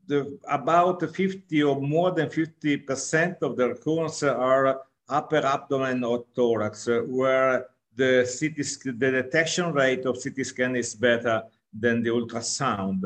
the, 0.07 0.38
about 0.50 1.01
50 1.15 1.63
or 1.63 1.79
more 1.81 2.12
than 2.12 2.29
50 2.29 2.77
percent 2.77 3.38
of 3.41 3.55
the 3.55 3.69
recurrence 3.69 4.24
are 4.24 4.81
upper 5.10 5.45
abdomen 5.45 6.03
or 6.03 6.25
thorax 6.36 6.88
where 7.07 7.67
the 7.95 8.24
CT, 8.25 8.98
the 9.00 9.12
detection 9.12 9.72
rate 9.72 10.05
of 10.05 10.22
CT 10.22 10.45
scan 10.45 10.75
is 10.75 10.95
better 10.95 11.43
than 11.72 12.01
the 12.01 12.10
ultrasound. 12.10 13.05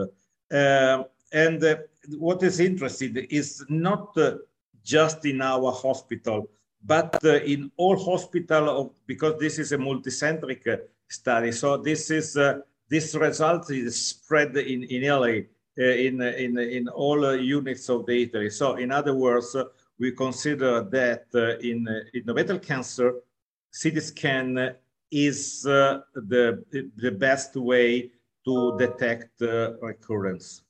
Uh, 0.52 1.04
and 1.34 1.64
uh, 1.64 1.76
what 2.18 2.42
is 2.44 2.60
interesting 2.60 3.18
is 3.30 3.66
not 3.70 4.18
uh, 4.18 4.38
just 4.84 5.26
in 5.26 5.42
our 5.42 5.72
hospital, 5.72 6.50
but 6.84 7.20
uh, 7.26 7.36
in 7.42 7.70
all 7.76 7.98
hospital 7.98 8.94
because 9.06 9.38
this 9.40 9.60
is 9.60 9.74
a 9.74 9.78
multicentric 9.78 10.66
uh, 10.68 10.78
study. 11.10 11.52
So 11.52 11.78
this 11.78 12.10
is 12.10 12.38
uh, 12.38 12.60
this 12.90 13.14
result 13.16 13.70
is 13.72 14.08
spread 14.08 14.56
in 14.56 14.84
in 14.84 15.04
Italy 15.04 15.48
in 15.78 16.22
in 16.22 16.58
in 16.58 16.88
all 16.90 17.36
units 17.36 17.90
of 17.90 18.06
the 18.06 18.24
Italy. 18.24 18.50
So 18.50 18.76
in 18.76 18.92
other 18.92 19.14
words, 19.14 19.56
we 20.00 20.12
consider 20.12 20.84
that 20.84 21.26
in 21.62 21.88
in 22.14 22.24
endometrial 22.24 22.62
cancer, 22.62 23.14
CT 23.82 24.02
scan 24.02 24.76
is 25.12 25.62
the 25.64 26.64
the 26.98 27.12
best 27.12 27.56
way 27.56 28.12
to 28.46 28.78
detect 28.78 29.42
uh, 29.42 29.74
recurrence. 29.82 30.64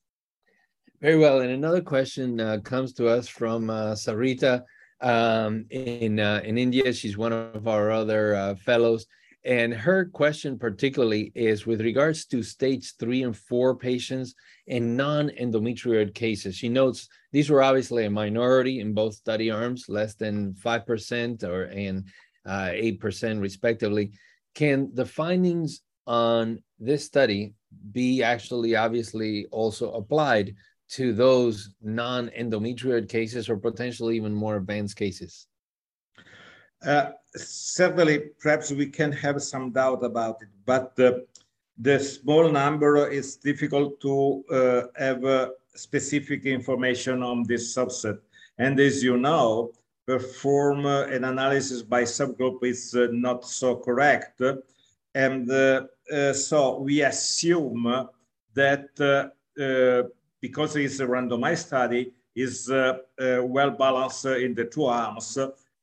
Very 0.99 1.17
well. 1.17 1.41
And 1.41 1.51
another 1.51 1.81
question 1.81 2.39
uh, 2.41 2.57
comes 2.63 2.91
to 2.93 3.07
us 3.07 3.27
from 3.27 3.69
uh, 3.69 3.93
Sarita 3.93 4.63
um, 5.01 5.65
in 5.69 6.19
uh, 6.19 6.41
in 6.43 6.57
India. 6.57 6.91
She's 6.91 7.17
one 7.17 7.33
of 7.33 7.67
our 7.67 7.91
other 7.91 8.33
uh, 8.33 8.55
fellows, 8.55 9.05
and 9.47 9.73
her 9.73 10.03
question 10.03 10.59
particularly 10.59 11.31
is 11.33 11.65
with 11.65 11.79
regards 11.79 12.25
to 12.25 12.43
stage 12.43 12.95
three 12.97 13.23
and 13.23 13.35
four 13.35 13.77
patients 13.77 14.35
in 14.67 14.97
non-endometrioid 14.97 16.13
cases. 16.13 16.53
She 16.57 16.67
notes 16.67 17.07
these 17.31 17.49
were 17.49 17.63
obviously 17.63 18.03
a 18.03 18.09
minority 18.09 18.81
in 18.81 18.93
both 18.93 19.15
study 19.15 19.49
arms, 19.49 19.85
less 19.87 20.15
than 20.15 20.53
five 20.55 20.85
percent 20.85 21.43
or 21.43 21.63
and 21.63 22.09
uh, 22.45 22.71
eight 22.73 22.99
percent 22.99 23.39
respectively. 23.39 24.11
Can 24.53 24.91
the 24.93 25.05
findings 25.05 25.81
on 26.05 26.61
this 26.77 27.05
study 27.05 27.53
be 27.93 28.23
actually 28.23 28.75
obviously 28.75 29.45
also 29.51 29.93
applied 29.93 30.55
to 30.89 31.13
those 31.13 31.71
non-endometrioid 31.81 33.07
cases 33.07 33.49
or 33.49 33.55
potentially 33.55 34.17
even 34.17 34.33
more 34.33 34.57
advanced 34.57 34.97
cases? 34.97 35.47
Uh, 36.85 37.11
certainly, 37.35 38.19
perhaps 38.39 38.71
we 38.71 38.85
can 38.85 39.11
have 39.11 39.41
some 39.41 39.71
doubt 39.71 40.03
about 40.03 40.41
it, 40.41 40.49
but 40.65 40.97
uh, 40.99 41.13
the 41.77 41.99
small 41.99 42.49
number 42.49 43.07
is 43.07 43.35
difficult 43.35 43.99
to 44.01 44.43
uh, 44.51 44.81
have 44.97 45.23
uh, 45.25 45.49
specific 45.75 46.45
information 46.45 47.23
on 47.23 47.43
this 47.43 47.75
subset. 47.75 48.19
And 48.57 48.79
as 48.79 49.03
you 49.03 49.17
know, 49.17 49.73
perform 50.05 50.85
uh, 50.85 51.03
an 51.03 51.23
analysis 51.25 51.81
by 51.81 52.03
subgroup 52.03 52.63
is 52.63 52.95
uh, 52.95 53.07
not 53.11 53.45
so 53.45 53.75
correct 53.75 54.41
And 55.13 55.49
so 56.33 56.79
we 56.79 57.01
assume 57.01 58.07
that 58.53 58.89
because 60.39 60.75
it's 60.75 60.99
a 60.99 61.07
randomized 61.07 61.65
study, 61.65 62.13
is 62.37 62.69
uh, 62.69 62.99
uh, 63.19 63.41
well 63.43 63.71
balanced 63.71 64.25
in 64.25 64.53
the 64.53 64.65
two 64.65 64.85
arms. 64.85 65.37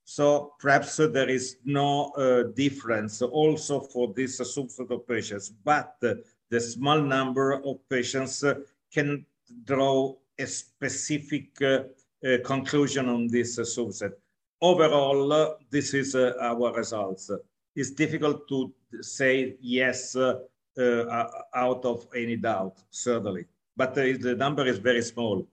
So 0.05 0.53
perhaps 0.59 1.01
uh, 1.01 1.09
there 1.09 1.29
is 1.29 1.57
no 1.65 2.11
uh, 2.11 2.45
difference 2.55 3.23
also 3.23 3.81
for 3.81 4.13
this 4.15 4.41
uh, 4.41 4.45
subset 4.45 4.91
of 4.91 5.09
patients, 5.09 5.51
but 5.65 5.97
uh, 6.03 6.15
the 6.51 6.61
small 6.61 7.01
number 7.01 7.55
of 7.65 7.89
patients 7.89 8.45
can 8.93 9.25
draw 9.65 10.15
a 10.39 10.47
specific 10.47 11.57
conclusion 12.45 13.09
on 13.09 13.29
this 13.29 13.59
subset. 13.59 14.13
Overall, 14.61 15.57
this 15.71 15.95
is 15.95 16.15
our 16.15 16.73
results. 16.75 17.31
It's 17.75 17.91
difficult 17.91 18.49
to 18.49 18.73
say 19.01 19.57
yes 19.61 20.17
uh, 20.17 20.41
uh, 20.77 21.29
out 21.55 21.85
of 21.85 22.07
any 22.17 22.37
doubt, 22.37 22.83
certainly. 22.91 23.47
But 23.77 23.95
the 23.95 24.35
number 24.37 24.67
is 24.67 24.79
very 24.79 25.03
small. 25.03 25.47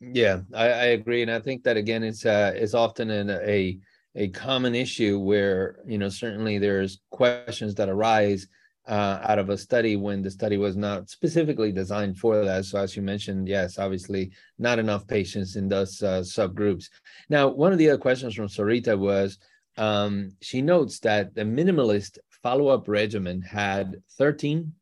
Yeah, 0.00 0.40
I, 0.54 0.66
I 0.66 0.84
agree, 0.86 1.22
and 1.22 1.30
I 1.30 1.40
think 1.40 1.64
that 1.64 1.76
again, 1.78 2.02
it's 2.02 2.26
uh, 2.26 2.52
it's 2.54 2.74
often 2.74 3.10
a 3.10 3.78
a 4.14 4.28
common 4.28 4.74
issue 4.74 5.18
where 5.18 5.78
you 5.86 5.96
know 5.98 6.10
certainly 6.10 6.58
there's 6.58 7.00
questions 7.10 7.74
that 7.76 7.88
arise 7.88 8.46
uh, 8.86 9.20
out 9.22 9.38
of 9.38 9.48
a 9.48 9.56
study 9.58 9.96
when 9.96 10.22
the 10.22 10.30
study 10.30 10.58
was 10.58 10.76
not 10.76 11.08
specifically 11.08 11.72
designed 11.72 12.18
for 12.18 12.44
that. 12.44 12.64
So 12.66 12.78
as 12.78 12.94
you 12.94 13.02
mentioned, 13.02 13.48
yes, 13.48 13.78
obviously 13.78 14.32
not 14.58 14.78
enough 14.78 15.06
patients 15.06 15.56
in 15.56 15.68
those 15.68 16.02
uh, 16.02 16.20
subgroups. 16.20 16.88
Now, 17.28 17.48
one 17.48 17.72
of 17.72 17.78
the 17.78 17.88
other 17.90 17.98
questions 17.98 18.34
from 18.34 18.48
Sarita 18.48 18.98
was 18.98 19.38
um, 19.76 20.30
she 20.40 20.62
notes 20.62 21.00
that 21.00 21.34
the 21.34 21.42
minimalist 21.42 22.18
follow-up 22.42 22.86
regimen 22.86 23.42
had 23.42 23.96
13, 24.18 24.72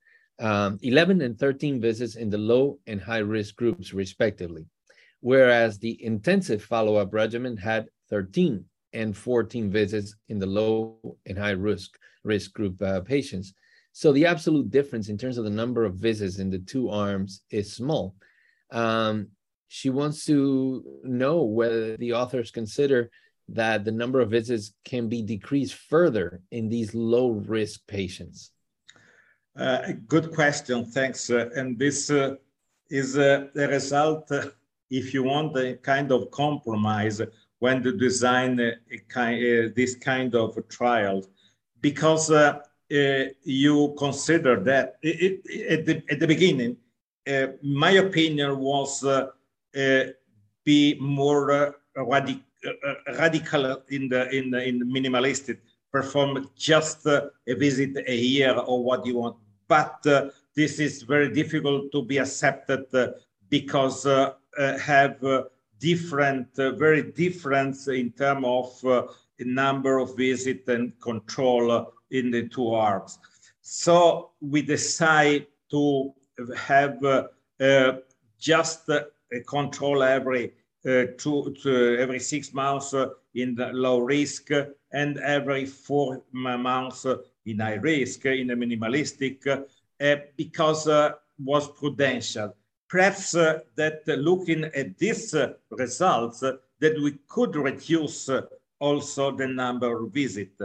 um, 0.41 0.79
11 0.83 1.23
and 1.23 1.39
13 1.39 1.81
visits 1.81 2.17
in 2.17 2.29
the 2.31 2.39
low 2.39 2.79
and 2.87 3.01
high 3.01 3.19
risk 3.19 3.57
groups 3.57 3.95
respectively 3.95 4.67
whereas 5.25 5.79
the 5.79 5.97
intensive 6.05 6.63
follow-up 6.63 7.15
regimen 7.15 7.57
had 7.57 7.89
13 8.11 8.63
and 8.93 9.17
14 9.17 9.71
visits 9.71 10.15
in 10.29 10.39
the 10.39 10.45
low 10.47 11.17
and 11.25 11.39
high 11.39 11.57
risk 11.71 11.99
risk 12.25 12.53
group 12.53 12.81
uh, 12.83 13.01
patients. 13.01 13.55
So 13.93 14.13
the 14.13 14.27
absolute 14.27 14.71
difference 14.71 15.09
in 15.09 15.17
terms 15.17 15.39
of 15.39 15.45
the 15.45 15.59
number 15.63 15.87
of 15.87 15.95
visits 15.95 16.41
in 16.41 16.51
the 16.51 16.59
two 16.59 16.91
arms 16.91 17.41
is 17.51 17.73
small. 17.73 18.15
Um, 18.71 19.29
she 19.69 19.89
wants 19.89 20.27
to 20.27 20.85
know 21.05 21.45
whether 21.45 21.97
the 21.97 22.13
authors 22.13 22.51
consider 22.51 23.11
that 23.49 23.83
the 23.87 23.93
number 23.93 24.21
of 24.21 24.31
visits 24.31 24.75
can 24.85 25.09
be 25.09 25.23
decreased 25.23 25.75
further 25.75 26.43
in 26.51 26.69
these 26.69 26.95
low 26.95 27.31
risk 27.31 27.81
patients. 27.87 28.51
Uh, 29.57 29.93
good 30.07 30.35
question, 30.35 30.85
thanks. 30.85 31.31
Uh, 31.31 31.49
and 31.57 31.79
this 31.79 32.11
uh, 32.11 32.35
is 32.91 33.17
uh, 33.17 33.47
the 33.55 33.69
result 33.69 34.31
uh, 34.31 34.49
if 34.91 35.15
you 35.15 35.23
want 35.23 35.57
a 35.57 35.75
kind 35.77 36.13
of 36.13 36.31
compromise 36.31 37.21
when 37.59 37.83
to 37.83 37.93
design 37.93 38.61
a, 38.61 38.73
kind, 39.09 39.37
uh, 39.43 39.73
this 39.75 39.95
kind 39.95 40.35
of 40.35 40.57
trial, 40.69 41.25
because 41.81 42.31
uh, 42.31 42.59
uh, 42.93 43.25
you 43.43 43.95
consider 43.99 44.61
that 44.61 44.97
it, 45.03 45.41
it, 45.45 45.67
at, 45.71 45.87
the, 45.87 46.03
at 46.11 46.21
the 46.21 46.27
beginning, 46.27 46.77
uh, 47.27 47.47
my 47.63 47.93
opinion 47.93 48.59
was 48.59 49.03
uh, 49.05 49.29
uh, 49.77 50.05
be 50.65 50.97
more 51.01 51.75
radic 51.97 52.41
radical 53.19 53.83
in 53.91 54.09
the 54.09 54.29
in 54.35 54.51
the, 54.51 54.63
in 54.69 54.79
the 54.79 54.85
minimalistic, 54.85 55.59
perform 55.93 56.49
just 56.57 57.07
a 57.07 57.31
visit 57.47 57.97
a 58.07 58.17
year 58.17 58.55
or 58.55 58.83
what 58.83 59.05
you 59.05 59.17
want. 59.19 59.37
But 59.69 60.03
this 60.55 60.79
is 60.79 61.03
very 61.03 61.31
difficult 61.33 61.93
to 61.93 62.03
be 62.03 62.19
accepted 62.19 62.87
because 63.51 64.07
have 64.79 65.23
uh, 65.25 65.45
different, 65.79 66.59
uh, 66.59 66.73
very 66.73 67.03
different 67.03 67.77
in 67.89 68.11
terms 68.13 68.45
of 68.47 69.11
number 69.41 69.99
of 69.99 70.17
visits 70.17 70.69
and 70.69 70.99
control 71.01 71.93
in 72.11 72.31
the 72.31 72.49
two 72.49 72.71
arms. 72.71 73.19
So 73.61 74.31
we 74.41 74.63
decide 74.63 75.47
to 75.71 76.15
have 76.57 77.29
just 78.39 78.91
control 79.47 80.03
every 80.03 80.53
uh, 80.87 81.07
two, 81.17 81.55
every 81.99 82.19
six 82.19 82.53
months 82.53 82.93
uh, 82.93 83.09
in 83.35 83.55
the 83.55 83.73
low 83.73 84.01
risk 84.01 84.51
and 84.93 85.19
every 85.19 85.65
four 85.65 86.23
months 86.33 87.07
in 87.47 87.59
high 87.59 87.75
risk 87.75 88.27
in 88.27 88.51
a 88.51 88.57
minimalistic 88.57 89.47
uh, 89.47 90.17
because 90.37 90.87
was 91.39 91.69
prudential 91.69 92.55
perhaps 92.95 93.35
uh, 93.35 93.59
that 93.75 94.03
uh, 94.07 94.13
looking 94.13 94.63
at 94.63 94.97
these 94.99 95.35
uh, 95.35 95.53
results, 95.71 96.45
uh, 96.45 96.53
that 96.79 96.95
we 97.03 97.19
could 97.27 97.57
reduce 97.57 98.29
uh, 98.29 98.43
also 98.79 99.33
the 99.37 99.49
number 99.49 100.05
of 100.05 100.13
visits. 100.13 100.63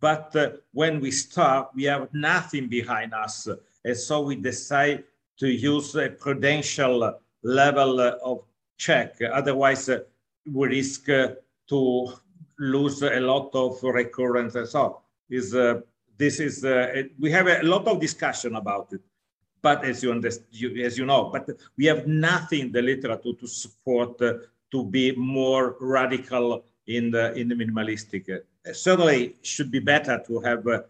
But 0.00 0.34
uh, 0.34 0.50
when 0.72 0.98
we 0.98 1.12
start, 1.12 1.68
we 1.76 1.84
have 1.84 2.12
nothing 2.12 2.66
behind 2.66 3.14
us. 3.14 3.46
And 3.84 3.96
so 3.96 4.22
we 4.22 4.34
decide 4.34 5.04
to 5.38 5.46
use 5.46 5.94
a 5.94 6.08
prudential 6.08 7.14
level 7.44 8.00
of 8.00 8.42
check. 8.76 9.20
Otherwise, 9.32 9.88
we 10.52 10.66
risk 10.66 11.06
to 11.06 12.12
lose 12.58 13.02
a 13.02 13.20
lot 13.20 13.50
of 13.54 13.80
recurrence. 13.84 14.56
So 14.68 15.02
is, 15.30 15.52
this 16.16 16.40
is, 16.40 16.64
we 17.20 17.30
have 17.30 17.46
a 17.46 17.62
lot 17.62 17.86
of 17.86 18.00
discussion 18.00 18.56
about 18.56 18.92
it 18.92 19.00
but 19.62 19.84
as 19.84 20.02
you, 20.02 20.20
you, 20.50 20.84
as 20.84 20.98
you 20.98 21.06
know, 21.06 21.30
but 21.32 21.48
we 21.76 21.86
have 21.86 22.06
nothing 22.06 22.60
in 22.60 22.72
the 22.72 22.82
literature 22.82 23.32
to 23.32 23.46
support 23.46 24.20
uh, 24.22 24.34
to 24.70 24.84
be 24.84 25.12
more 25.16 25.76
radical 25.80 26.64
in 26.86 27.10
the 27.10 27.32
in 27.34 27.48
the 27.48 27.54
minimalistic. 27.54 28.28
Uh, 28.30 28.72
certainly, 28.72 29.36
should 29.42 29.70
be 29.70 29.80
better 29.80 30.22
to 30.26 30.40
have, 30.40 30.66
uh, 30.66 30.82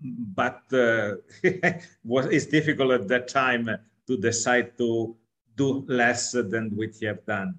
but 0.00 0.62
uh, 0.72 1.14
what 2.02 2.32
is 2.32 2.46
difficult 2.46 2.92
at 2.92 3.08
that 3.08 3.28
time 3.28 3.68
to 4.06 4.16
decide 4.16 4.76
to 4.78 5.16
do 5.56 5.84
less 5.88 6.32
than 6.32 6.70
what 6.74 7.00
you 7.00 7.08
have 7.08 7.24
done. 7.24 7.54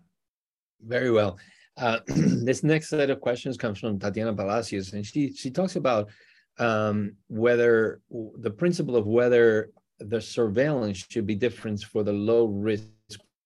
Very 0.82 1.12
well. 1.12 1.38
Uh, 1.78 2.00
this 2.08 2.64
next 2.64 2.90
set 2.90 3.10
of 3.10 3.20
questions 3.20 3.58
comes 3.58 3.80
from 3.80 4.00
Tatiana 4.00 4.34
Palacios, 4.34 4.94
and 4.94 5.06
she 5.06 5.34
she 5.34 5.52
talks 5.52 5.76
about 5.76 6.10
um, 6.58 7.16
whether 7.28 8.02
the 8.38 8.52
principle 8.52 8.96
of 8.96 9.06
whether 9.06 9.72
the 10.00 10.22
surveillance 10.22 11.06
should 11.10 11.26
be 11.26 11.36
different 11.36 11.82
for 11.82 12.04
the 12.04 12.14
low 12.14 12.46
risk 12.46 12.90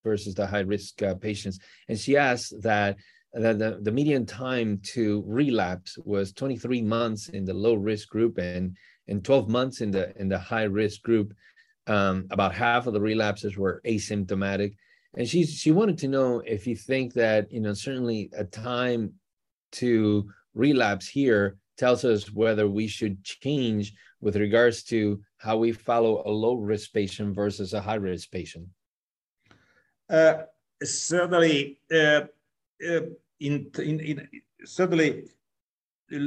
versus 0.03 0.33
the 0.33 0.47
high 0.47 0.59
risk 0.59 1.01
uh, 1.01 1.15
patients. 1.15 1.59
And 1.87 1.97
she 1.97 2.17
asked 2.17 2.61
that, 2.61 2.97
that 3.33 3.59
the, 3.59 3.79
the 3.81 3.91
median 3.91 4.25
time 4.25 4.79
to 4.93 5.23
relapse 5.27 5.97
was 6.03 6.33
23 6.33 6.81
months 6.81 7.29
in 7.29 7.45
the 7.45 7.53
low 7.53 7.75
risk 7.75 8.09
group 8.09 8.37
and, 8.37 8.75
and 9.07 9.23
12 9.23 9.49
months 9.49 9.81
in 9.81 9.91
the 9.91 10.15
in 10.19 10.29
the 10.29 10.39
high 10.39 10.63
risk 10.63 11.01
group. 11.01 11.33
Um, 11.87 12.27
about 12.29 12.53
half 12.53 12.85
of 12.85 12.93
the 12.93 13.01
relapses 13.01 13.57
were 13.57 13.81
asymptomatic. 13.85 14.75
And 15.15 15.27
she 15.27 15.45
she 15.45 15.71
wanted 15.71 15.97
to 15.99 16.07
know 16.07 16.41
if 16.45 16.67
you 16.67 16.75
think 16.75 17.13
that, 17.15 17.51
you 17.51 17.59
know, 17.59 17.73
certainly 17.73 18.29
a 18.37 18.43
time 18.43 19.13
to 19.73 20.29
relapse 20.53 21.07
here 21.07 21.57
tells 21.77 22.05
us 22.05 22.31
whether 22.31 22.67
we 22.67 22.87
should 22.87 23.23
change 23.23 23.93
with 24.21 24.35
regards 24.35 24.83
to 24.83 25.21
how 25.37 25.57
we 25.57 25.71
follow 25.71 26.23
a 26.25 26.29
low 26.29 26.55
risk 26.55 26.93
patient 26.93 27.35
versus 27.35 27.73
a 27.73 27.81
high 27.81 27.95
risk 27.95 28.31
patient? 28.31 28.67
Uh, 30.09 30.43
certainly, 30.83 31.79
uh, 31.93 32.21
uh, 32.87 33.01
in, 33.39 33.71
in, 33.77 33.99
in, 33.99 34.27
certainly 34.65 35.25
uh, 36.11 36.17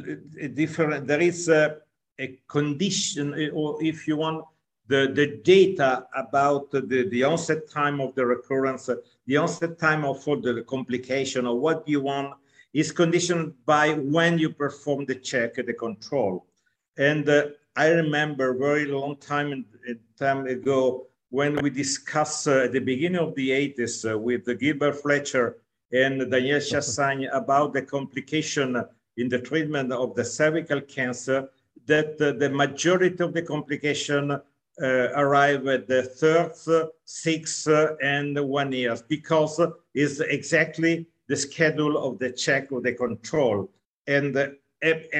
different. 0.54 1.06
There 1.06 1.20
is 1.20 1.48
a, 1.48 1.78
a, 2.18 2.38
condition, 2.48 3.34
uh, 3.34 3.54
or 3.54 3.82
if 3.82 4.06
you 4.06 4.16
want, 4.16 4.44
the, 4.86 5.10
the 5.14 5.40
data 5.42 6.06
about 6.14 6.70
the, 6.70 7.08
the 7.10 7.24
onset 7.24 7.70
time 7.70 8.00
of 8.00 8.14
the 8.14 8.26
recurrence, 8.26 8.90
the 9.26 9.36
onset 9.36 9.78
time 9.78 10.04
of 10.04 10.22
for 10.22 10.36
the 10.36 10.62
complication, 10.68 11.46
or 11.46 11.58
what 11.58 11.86
you 11.88 12.00
want, 12.00 12.34
is 12.72 12.92
conditioned 12.92 13.54
by 13.64 13.94
when 13.94 14.38
you 14.38 14.50
perform 14.50 15.04
the 15.06 15.14
check, 15.14 15.54
the 15.54 15.74
control. 15.74 16.46
And 16.96 17.28
uh, 17.28 17.46
I 17.74 17.88
remember 17.88 18.52
very 18.54 18.84
long 18.84 19.16
time, 19.16 19.64
time 20.18 20.46
ago 20.46 21.06
when 21.30 21.56
we 21.62 21.70
discussed 21.70 22.46
uh, 22.46 22.64
at 22.64 22.72
the 22.72 22.80
beginning 22.80 23.20
of 23.20 23.34
the 23.34 23.48
80s 23.48 24.12
uh, 24.12 24.18
with 24.18 24.44
Gilbert 24.60 24.96
Fletcher 24.96 25.56
and 25.90 26.30
Daniel 26.30 26.60
Chassagne 26.70 27.28
about 27.32 27.72
the 27.72 27.80
complication 27.80 28.84
in 29.16 29.28
the 29.30 29.38
treatment 29.38 29.90
of 29.90 30.14
the 30.14 30.24
cervical 30.24 30.82
cancer, 30.82 31.48
that 31.86 32.20
uh, 32.20 32.32
the 32.32 32.50
majority 32.50 33.24
of 33.24 33.32
the 33.32 33.40
complication 33.40 34.32
uh, 34.32 34.38
arrive 35.14 35.66
at 35.66 35.88
the 35.88 36.02
third, 36.02 36.52
sixth, 37.04 37.68
and 38.02 38.38
one 38.38 38.72
years 38.72 39.00
because 39.00 39.60
it's 39.94 40.20
exactly 40.20 41.06
the 41.28 41.36
schedule 41.36 41.96
of 41.96 42.18
the 42.18 42.30
check 42.30 42.70
of 42.70 42.82
the 42.82 42.92
control. 42.92 43.70
And 44.06 44.36
uh, 44.36 44.48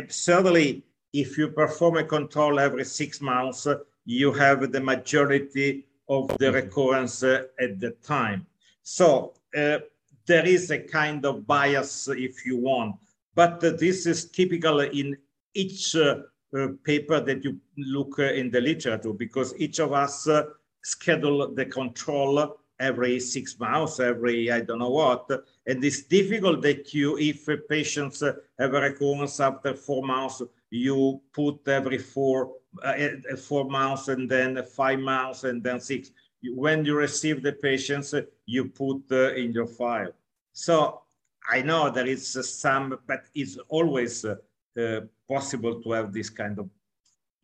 certainly 0.08 0.84
if 1.12 1.36
you 1.36 1.48
perform 1.48 1.98
a 1.98 2.04
control 2.04 2.58
every 2.58 2.84
six 2.84 3.20
months, 3.20 3.66
you 4.04 4.32
have 4.32 4.72
the 4.72 4.80
majority 4.80 5.86
of 6.08 6.28
the 6.38 6.46
mm-hmm. 6.46 6.54
recurrence 6.54 7.22
at 7.22 7.80
the 7.80 7.94
time. 8.02 8.46
So 8.82 9.34
uh, 9.56 9.78
there 10.26 10.46
is 10.46 10.70
a 10.70 10.78
kind 10.78 11.24
of 11.24 11.46
bias 11.46 12.08
if 12.08 12.44
you 12.46 12.56
want, 12.56 12.96
but 13.34 13.62
uh, 13.64 13.70
this 13.70 14.06
is 14.06 14.30
typical 14.30 14.80
in 14.80 15.16
each 15.54 15.94
uh, 15.96 16.22
uh 16.54 16.68
paper 16.84 17.20
that 17.20 17.44
you 17.44 17.58
look 17.78 18.18
uh, 18.18 18.24
in 18.24 18.50
the 18.50 18.60
literature 18.60 19.12
because 19.12 19.54
each 19.58 19.78
of 19.78 19.92
us 19.92 20.28
uh, 20.28 20.44
schedule 20.82 21.54
the 21.54 21.66
control 21.66 22.58
every 22.80 23.20
six 23.20 23.58
months, 23.58 24.00
every 24.00 24.50
I 24.50 24.60
don't 24.60 24.80
know 24.80 24.90
what. 24.90 25.30
And 25.66 25.84
it's 25.84 26.02
difficult 26.02 26.62
that 26.62 26.92
you, 26.92 27.16
if 27.18 27.48
patients 27.68 28.20
have 28.22 28.74
a 28.74 28.80
recurrence 28.80 29.38
after 29.40 29.74
four 29.74 30.02
months, 30.02 30.42
you 30.72 31.20
put 31.34 31.68
every 31.68 31.98
four, 31.98 32.54
uh, 32.82 32.96
four 33.36 33.66
months 33.66 34.08
and 34.08 34.28
then 34.28 34.64
five 34.64 34.98
months 34.98 35.44
and 35.44 35.62
then 35.62 35.78
six. 35.78 36.10
When 36.42 36.84
you 36.86 36.94
receive 36.96 37.42
the 37.42 37.52
patients, 37.52 38.14
you 38.46 38.64
put 38.64 39.02
uh, 39.12 39.34
in 39.34 39.52
your 39.52 39.66
file. 39.66 40.12
So 40.54 41.02
I 41.48 41.60
know 41.60 41.90
there 41.90 42.06
is 42.06 42.26
some, 42.58 42.98
but 43.06 43.24
it's 43.34 43.58
always 43.68 44.24
uh, 44.24 44.36
uh, 44.80 45.00
possible 45.28 45.82
to 45.82 45.92
have 45.92 46.10
this 46.10 46.30
kind 46.30 46.58
of 46.58 46.70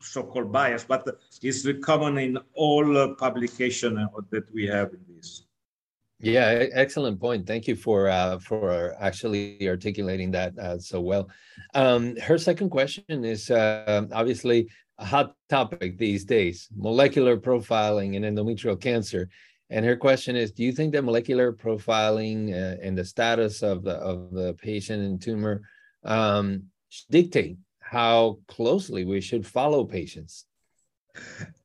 so-called 0.01 0.51
bias, 0.51 0.83
but 0.83 1.07
it's 1.43 1.67
common 1.83 2.17
in 2.17 2.39
all 2.55 2.97
uh, 2.97 3.13
publication 3.15 3.95
that 4.31 4.51
we 4.51 4.65
have 4.65 4.91
in 4.93 5.05
this. 5.15 5.43
Yeah, 6.21 6.65
excellent 6.73 7.19
point. 7.19 7.47
Thank 7.47 7.67
you 7.67 7.75
for 7.75 8.09
uh, 8.09 8.39
for 8.39 8.93
actually 8.99 9.67
articulating 9.69 10.31
that 10.31 10.57
uh, 10.59 10.77
so 10.77 10.99
well. 10.99 11.29
Um, 11.73 12.17
her 12.17 12.37
second 12.37 12.69
question 12.71 13.23
is 13.23 13.49
uh, 13.49 14.05
obviously 14.11 14.69
a 14.97 15.05
hot 15.05 15.35
topic 15.47 15.97
these 15.97 16.25
days: 16.25 16.67
molecular 16.75 17.37
profiling 17.37 18.15
in 18.15 18.23
endometrial 18.23 18.79
cancer. 18.79 19.29
And 19.69 19.85
her 19.85 19.95
question 19.95 20.35
is: 20.35 20.51
Do 20.51 20.63
you 20.63 20.73
think 20.73 20.91
that 20.91 21.03
molecular 21.03 21.53
profiling 21.53 22.51
uh, 22.51 22.77
and 22.81 22.97
the 22.97 23.05
status 23.05 23.63
of 23.63 23.83
the 23.83 23.95
of 23.95 24.31
the 24.31 24.55
patient 24.55 25.01
and 25.01 25.21
tumor 25.21 25.61
um, 26.03 26.63
dictate 27.09 27.57
how 27.79 28.39
closely 28.47 29.05
we 29.05 29.21
should 29.21 29.47
follow 29.47 29.85
patients? 29.85 30.45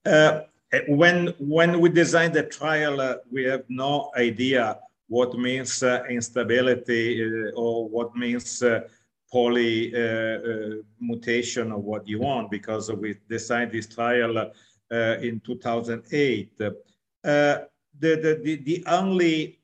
Uh, 0.06 0.42
when 0.88 1.34
when 1.38 1.80
we 1.80 1.88
design 1.88 2.32
the 2.32 2.44
trial, 2.44 3.00
uh, 3.00 3.16
we 3.30 3.44
have 3.44 3.64
no 3.68 4.10
idea 4.16 4.78
what 5.08 5.36
means 5.38 5.82
uh, 5.82 6.02
instability 6.08 7.22
uh, 7.22 7.50
or 7.54 7.88
what 7.88 8.14
means 8.16 8.62
uh, 8.62 8.80
poly 9.30 9.94
uh, 9.94 9.98
uh, 9.98 10.70
mutation 11.00 11.72
or 11.72 11.78
what 11.78 12.06
you 12.08 12.20
want 12.20 12.50
because 12.50 12.90
we 12.92 13.16
designed 13.28 13.72
this 13.72 13.86
trial 13.86 14.50
in 14.90 15.40
2008. 15.44 16.58
The, 16.58 16.76
the, 17.22 18.40
the, 18.44 18.56
the 18.56 18.84
only 18.86 19.58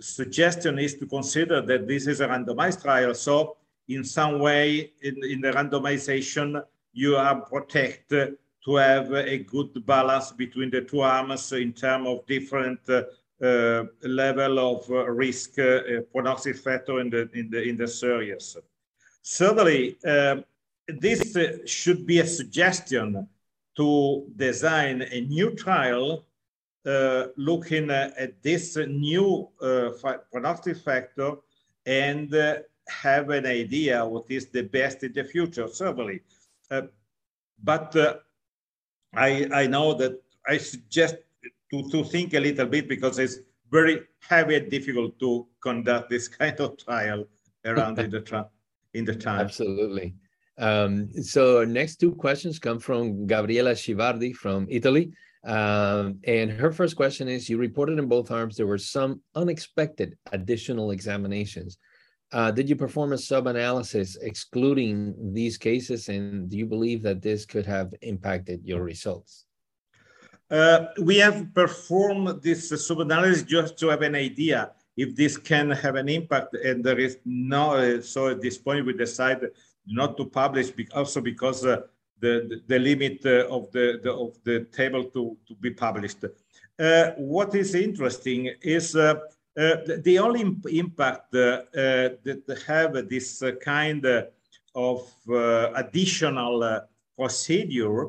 suggestion 0.00 0.78
is 0.78 0.94
to 0.94 1.06
consider 1.06 1.62
that 1.62 1.88
this 1.88 2.06
is 2.06 2.20
a 2.20 2.28
randomized 2.28 2.82
trial. 2.82 3.14
So 3.14 3.56
in 3.88 4.04
some 4.04 4.40
way 4.40 4.92
in, 5.02 5.16
in 5.24 5.40
the 5.40 5.52
randomization, 5.52 6.62
you 6.92 7.16
are 7.16 7.40
protected 7.40 8.36
to 8.68 8.76
have 8.76 9.10
a 9.14 9.38
good 9.38 9.86
balance 9.86 10.30
between 10.30 10.70
the 10.70 10.82
two 10.82 11.00
arms 11.00 11.52
in 11.52 11.72
terms 11.72 12.06
of 12.06 12.26
different 12.26 12.78
uh, 12.90 13.02
uh, 13.42 13.84
level 14.02 14.58
of 14.58 14.90
uh, 14.90 15.08
risk 15.08 15.58
uh, 15.58 16.02
factor 16.62 17.00
in 17.00 17.08
the 17.08 17.30
in 17.32 17.48
the 17.48 17.62
in 17.62 17.76
the 17.78 17.88
series. 17.88 18.58
Certainly, 19.22 19.96
uh, 20.06 20.36
this 20.86 21.34
uh, 21.34 21.56
should 21.64 22.06
be 22.06 22.18
a 22.18 22.26
suggestion 22.26 23.26
to 23.74 24.26
design 24.36 25.00
a 25.00 25.20
new 25.22 25.54
trial 25.54 26.26
looking 27.36 27.90
at 27.90 28.42
this 28.42 28.76
new 28.76 29.48
prognostic 30.30 30.76
factor 30.78 31.32
and 31.86 32.34
have 32.88 33.30
an 33.30 33.46
idea 33.46 34.04
what 34.04 34.24
is 34.30 34.46
the 34.48 34.62
best 34.62 35.04
in 35.04 35.12
the 35.12 35.24
future. 35.24 35.68
Certainly, 35.68 36.20
but 37.62 37.94
I, 39.14 39.48
I 39.52 39.66
know 39.66 39.94
that 39.94 40.20
I 40.46 40.58
suggest 40.58 41.16
to, 41.72 41.90
to 41.90 42.04
think 42.04 42.34
a 42.34 42.40
little 42.40 42.66
bit 42.66 42.88
because 42.88 43.18
it's 43.18 43.38
very 43.70 44.00
heavy 44.20 44.56
and 44.56 44.70
difficult 44.70 45.18
to 45.20 45.46
conduct 45.62 46.10
this 46.10 46.28
kind 46.40 46.58
of 46.60 46.76
trial 46.78 47.24
around 47.64 47.98
in 47.98 48.10
the 48.10 48.48
in 48.94 49.04
the 49.04 49.14
time. 49.14 49.40
Absolutely. 49.40 50.14
Um, 50.56 51.12
so 51.22 51.58
our 51.58 51.66
next 51.66 51.96
two 51.96 52.14
questions 52.14 52.58
come 52.58 52.80
from 52.80 53.26
Gabriela 53.26 53.72
Schivardi 53.72 54.34
from 54.34 54.66
Italy. 54.68 55.12
Um, 55.44 56.18
and 56.24 56.50
her 56.50 56.72
first 56.72 56.96
question 56.96 57.28
is, 57.28 57.48
you 57.48 57.58
reported 57.58 57.98
in 57.98 58.08
both 58.08 58.30
arms 58.30 58.56
there 58.56 58.66
were 58.66 58.78
some 58.78 59.22
unexpected 59.36 60.16
additional 60.32 60.90
examinations. 60.90 61.78
Uh, 62.30 62.50
did 62.50 62.68
you 62.68 62.76
perform 62.76 63.12
a 63.12 63.18
sub-analysis 63.18 64.16
excluding 64.16 65.14
these 65.32 65.56
cases, 65.56 66.08
and 66.08 66.50
do 66.50 66.58
you 66.58 66.66
believe 66.66 67.02
that 67.02 67.22
this 67.22 67.46
could 67.46 67.64
have 67.64 67.94
impacted 68.02 68.60
your 68.64 68.82
results? 68.82 69.46
Uh, 70.50 70.86
we 71.00 71.16
have 71.16 71.52
performed 71.54 72.42
this 72.42 72.68
sub-analysis 72.86 73.42
just 73.42 73.78
to 73.78 73.88
have 73.88 74.02
an 74.02 74.14
idea 74.14 74.70
if 74.96 75.14
this 75.14 75.36
can 75.36 75.70
have 75.70 75.94
an 75.94 76.08
impact, 76.08 76.54
and 76.54 76.84
there 76.84 76.98
is 76.98 77.18
no. 77.24 77.76
Uh, 77.76 78.00
so 78.00 78.28
at 78.28 78.42
this 78.42 78.58
point, 78.58 78.84
we 78.84 78.92
decided 78.92 79.50
not 79.86 80.16
to 80.18 80.26
publish, 80.26 80.70
also 80.92 81.20
because 81.20 81.64
uh, 81.64 81.80
the, 82.20 82.46
the, 82.48 82.62
the 82.66 82.78
limit 82.78 83.24
uh, 83.24 83.46
of 83.48 83.70
the, 83.72 84.00
the, 84.02 84.12
of 84.12 84.36
the 84.44 84.66
table 84.72 85.04
to 85.04 85.36
to 85.46 85.54
be 85.54 85.70
published. 85.70 86.24
Uh, 86.78 87.10
what 87.16 87.54
is 87.54 87.74
interesting 87.74 88.50
is 88.62 88.94
uh, 88.96 89.14
the, 89.58 90.00
the, 90.04 90.18
only 90.18 90.40
imp 90.40 90.66
impact 90.70 91.34
uh, 91.34 91.38
uh, 91.38 92.08
that 92.24 92.62
have 92.66 93.08
this 93.08 93.42
kind 93.60 94.06
of 94.74 95.00
additional 95.74 96.80
procedure 97.16 98.06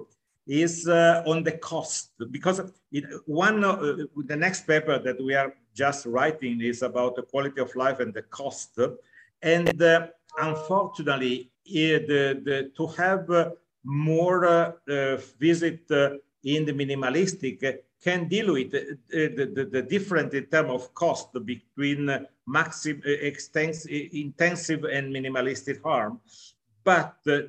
is 0.47 0.87
on 0.87 1.43
the 1.43 1.57
cost. 1.61 2.11
Because 2.31 2.61
it, 2.91 3.05
one 3.25 3.61
the 3.61 4.35
next 4.35 4.67
paper 4.67 4.99
that 4.99 5.23
we 5.23 5.33
are 5.35 5.53
just 5.75 6.05
writing 6.05 6.61
is 6.61 6.81
about 6.81 7.15
the 7.15 7.23
quality 7.23 7.61
of 7.61 7.75
life 7.75 7.99
and 7.99 8.13
the 8.13 8.23
cost. 8.23 8.79
And 9.41 9.81
uh, 9.81 10.07
unfortunately 10.37 11.51
the, 11.65 12.41
the, 12.43 12.71
to 12.77 12.87
have 13.01 13.29
uh, 13.29 13.51
more 13.83 14.45
uh, 14.45 15.17
visit 15.39 15.81
in 16.43 16.65
the 16.65 16.73
minimalistic 16.73 17.79
can 18.03 18.27
dilute 18.27 18.71
the, 18.71 18.97
the, 19.09 19.45
the, 19.53 19.65
the 19.65 19.81
difference 19.81 20.33
in 20.33 20.45
terms 20.45 20.71
of 20.71 20.93
cost 20.93 21.33
between 21.45 22.09
maxim, 22.47 23.01
extensive, 23.05 23.91
intensive 24.13 24.83
and 24.85 25.13
minimalistic 25.13 25.81
harm, 25.83 26.19
but 26.83 27.15
uh, 27.27 27.39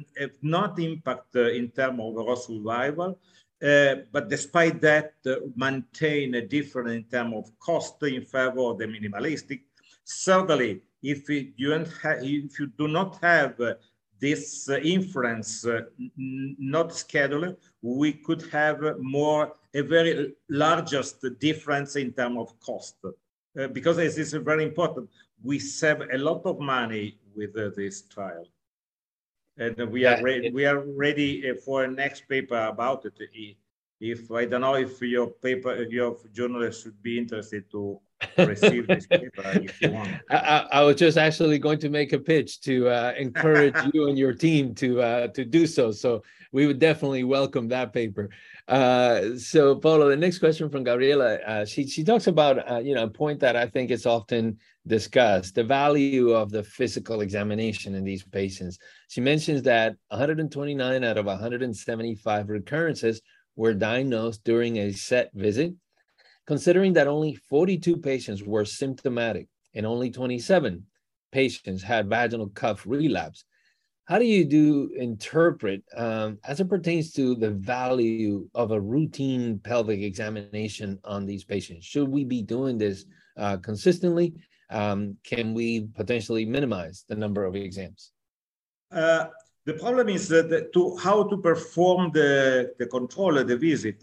not 0.42 0.78
impact 0.78 1.36
uh, 1.36 1.50
in 1.50 1.70
terms 1.70 2.00
of 2.00 2.06
overall 2.06 2.36
survival. 2.36 3.18
Uh, 3.62 3.96
but 4.10 4.28
despite 4.28 4.80
that, 4.80 5.14
uh, 5.26 5.36
maintain 5.54 6.34
a 6.34 6.46
difference 6.46 6.92
in 6.92 7.04
terms 7.04 7.34
of 7.36 7.58
cost 7.58 8.02
in 8.02 8.24
favor 8.24 8.60
of 8.60 8.78
the 8.78 8.86
minimalistic. 8.86 9.60
Certainly, 10.02 10.80
if 11.02 11.28
you, 11.28 11.52
if 11.56 12.58
you 12.58 12.66
do 12.78 12.88
not 12.88 13.18
have 13.22 13.60
uh, 13.60 13.74
this 14.20 14.68
uh, 14.68 14.76
inference 14.78 15.66
uh, 15.66 15.80
not 16.16 16.94
scheduled, 16.94 17.56
we 17.82 18.12
could 18.12 18.42
have 18.52 18.78
more 19.00 19.54
a 19.74 19.82
very 19.82 20.34
largest 20.48 21.24
difference 21.38 21.96
in 21.96 22.12
terms 22.12 22.38
of 22.38 22.60
cost. 22.60 22.96
Uh, 23.04 23.66
because 23.68 23.96
this 23.96 24.18
is 24.18 24.32
very 24.32 24.64
important, 24.64 25.08
we 25.42 25.58
save 25.58 26.02
a 26.12 26.18
lot 26.18 26.42
of 26.44 26.60
money 26.60 27.18
with 27.34 27.56
uh, 27.56 27.70
this 27.74 28.02
trial. 28.02 28.46
And 29.56 29.76
we 29.90 30.02
yeah, 30.02 30.18
are 30.18 30.22
ready, 30.22 30.46
it, 30.46 30.54
we 30.54 30.66
are 30.66 30.80
ready 30.80 31.50
uh, 31.50 31.54
for 31.54 31.84
a 31.84 31.88
next 31.88 32.28
paper 32.28 32.66
about 32.66 33.04
it. 33.06 33.56
If 34.00 34.30
I 34.30 34.44
don't 34.46 34.62
know 34.62 34.74
if 34.74 35.00
your 35.02 35.28
paper, 35.28 35.82
your 35.82 36.16
journalist 36.32 36.82
should 36.82 37.02
be 37.02 37.18
interested 37.18 37.70
to 37.72 38.00
receive 38.38 38.86
this 38.86 39.06
paper 39.06 39.42
if 39.44 39.80
you 39.80 39.90
want. 39.90 40.10
I, 40.30 40.66
I, 40.72 40.82
was 40.82 40.96
just 40.96 41.16
actually 41.16 41.58
going 41.58 41.78
to 41.80 41.88
make 41.88 42.12
a 42.12 42.18
pitch 42.18 42.60
to 42.62 42.88
uh, 42.88 43.14
encourage 43.16 43.74
you 43.94 44.08
and 44.08 44.18
your 44.18 44.34
team 44.34 44.74
to 44.76 45.00
uh, 45.00 45.28
to 45.28 45.44
do 45.44 45.66
so. 45.66 45.90
So 45.90 46.22
we 46.52 46.66
would 46.66 46.78
definitely 46.78 47.24
welcome 47.24 47.68
that 47.68 47.92
paper. 47.92 48.30
Uh, 48.68 49.36
so 49.36 49.76
Paulo, 49.76 50.08
the 50.08 50.16
next 50.16 50.38
question 50.38 50.68
from 50.68 50.84
Gabriela, 50.84 51.36
uh, 51.46 51.64
she 51.64 51.86
she 51.86 52.04
talks 52.04 52.26
about 52.26 52.70
uh, 52.70 52.78
you 52.78 52.94
know 52.94 53.04
a 53.04 53.10
point 53.10 53.40
that 53.40 53.56
I 53.56 53.66
think 53.66 53.90
is 53.90 54.06
often 54.06 54.58
discussed: 54.86 55.54
the 55.54 55.64
value 55.64 56.32
of 56.32 56.50
the 56.50 56.62
physical 56.62 57.20
examination 57.20 57.94
in 57.94 58.04
these 58.04 58.24
patients. 58.24 58.78
She 59.08 59.20
mentions 59.20 59.62
that 59.62 59.96
129 60.08 61.04
out 61.04 61.18
of 61.18 61.26
175 61.26 62.48
recurrences 62.48 63.20
were 63.56 63.74
diagnosed 63.74 64.44
during 64.44 64.78
a 64.78 64.92
set 64.92 65.30
visit 65.34 65.74
considering 66.50 66.94
that 66.94 67.06
only 67.06 67.32
42 67.48 67.98
patients 67.98 68.42
were 68.42 68.64
symptomatic 68.64 69.46
and 69.72 69.86
only 69.86 70.10
27 70.10 70.84
patients 71.30 71.80
had 71.80 72.08
vaginal 72.08 72.48
cuff 72.48 72.84
relapse. 72.84 73.44
how 74.06 74.18
do 74.18 74.24
you 74.24 74.44
do 74.44 74.90
interpret 74.96 75.80
um, 75.96 76.38
as 76.44 76.58
it 76.58 76.68
pertains 76.68 77.12
to 77.12 77.36
the 77.36 77.52
value 77.52 78.48
of 78.62 78.72
a 78.72 78.80
routine 78.80 79.60
pelvic 79.60 80.00
examination 80.00 80.98
on 81.04 81.24
these 81.24 81.44
patients? 81.44 81.86
Should 81.86 82.08
we 82.08 82.24
be 82.24 82.42
doing 82.42 82.76
this 82.78 83.04
uh, 83.36 83.58
consistently? 83.58 84.34
Um, 84.70 85.16
can 85.22 85.54
we 85.54 85.68
potentially 86.00 86.44
minimize 86.44 87.04
the 87.08 87.14
number 87.14 87.44
of 87.44 87.54
exams? 87.54 88.10
Uh, 88.90 89.26
the 89.66 89.74
problem 89.74 90.08
is 90.08 90.26
that 90.30 90.72
to 90.72 90.96
how 90.96 91.18
to 91.30 91.36
perform 91.36 92.10
the, 92.12 92.72
the 92.80 92.86
control 92.86 93.38
of 93.38 93.46
the 93.46 93.56
visit, 93.56 94.02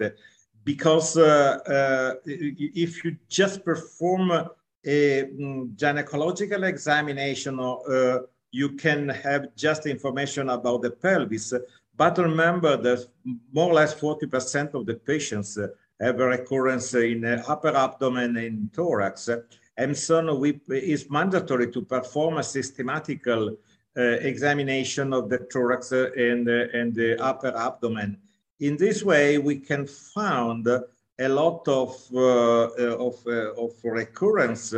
because 0.67 1.15
uh, 1.15 1.57
uh, 1.65 2.15
if 2.25 3.05
you 3.05 3.15
just 3.29 3.63
perform 3.63 4.31
a 4.31 5.23
mm, 5.23 5.73
gynecological 5.81 6.67
examination 6.67 7.57
uh, 7.57 8.19
you 8.51 8.69
can 8.83 9.07
have 9.07 9.43
just 9.55 9.85
information 9.85 10.49
about 10.49 10.81
the 10.81 10.91
pelvis. 10.91 11.53
But 11.95 12.17
remember 12.17 12.75
that 12.75 13.07
more 13.53 13.69
or 13.71 13.75
less 13.75 13.95
40% 13.95 14.73
of 14.73 14.85
the 14.85 14.95
patients 14.95 15.57
have 16.01 16.19
a 16.19 16.27
recurrence 16.35 16.93
in 16.93 17.21
the 17.21 17.35
upper 17.47 17.73
abdomen 17.85 18.35
and 18.35 18.73
thorax. 18.73 19.29
And 19.77 19.97
so 19.97 20.43
it's 20.43 21.09
mandatory 21.09 21.71
to 21.71 21.81
perform 21.81 22.37
a 22.37 22.43
systematical 22.43 23.55
uh, 23.97 24.01
examination 24.01 25.13
of 25.13 25.29
the 25.29 25.39
thorax 25.51 25.93
and, 25.93 26.49
uh, 26.49 26.77
and 26.77 26.93
the 26.93 27.09
upper 27.23 27.55
abdomen. 27.55 28.17
In 28.59 28.77
this 28.77 29.03
way, 29.03 29.37
we 29.37 29.57
can 29.57 29.85
find 29.85 30.67
a 30.67 31.29
lot 31.29 31.67
of, 31.67 31.95
uh, 32.13 32.69
of, 32.97 33.15
uh, 33.27 33.53
of 33.53 33.73
recurrence 33.83 34.73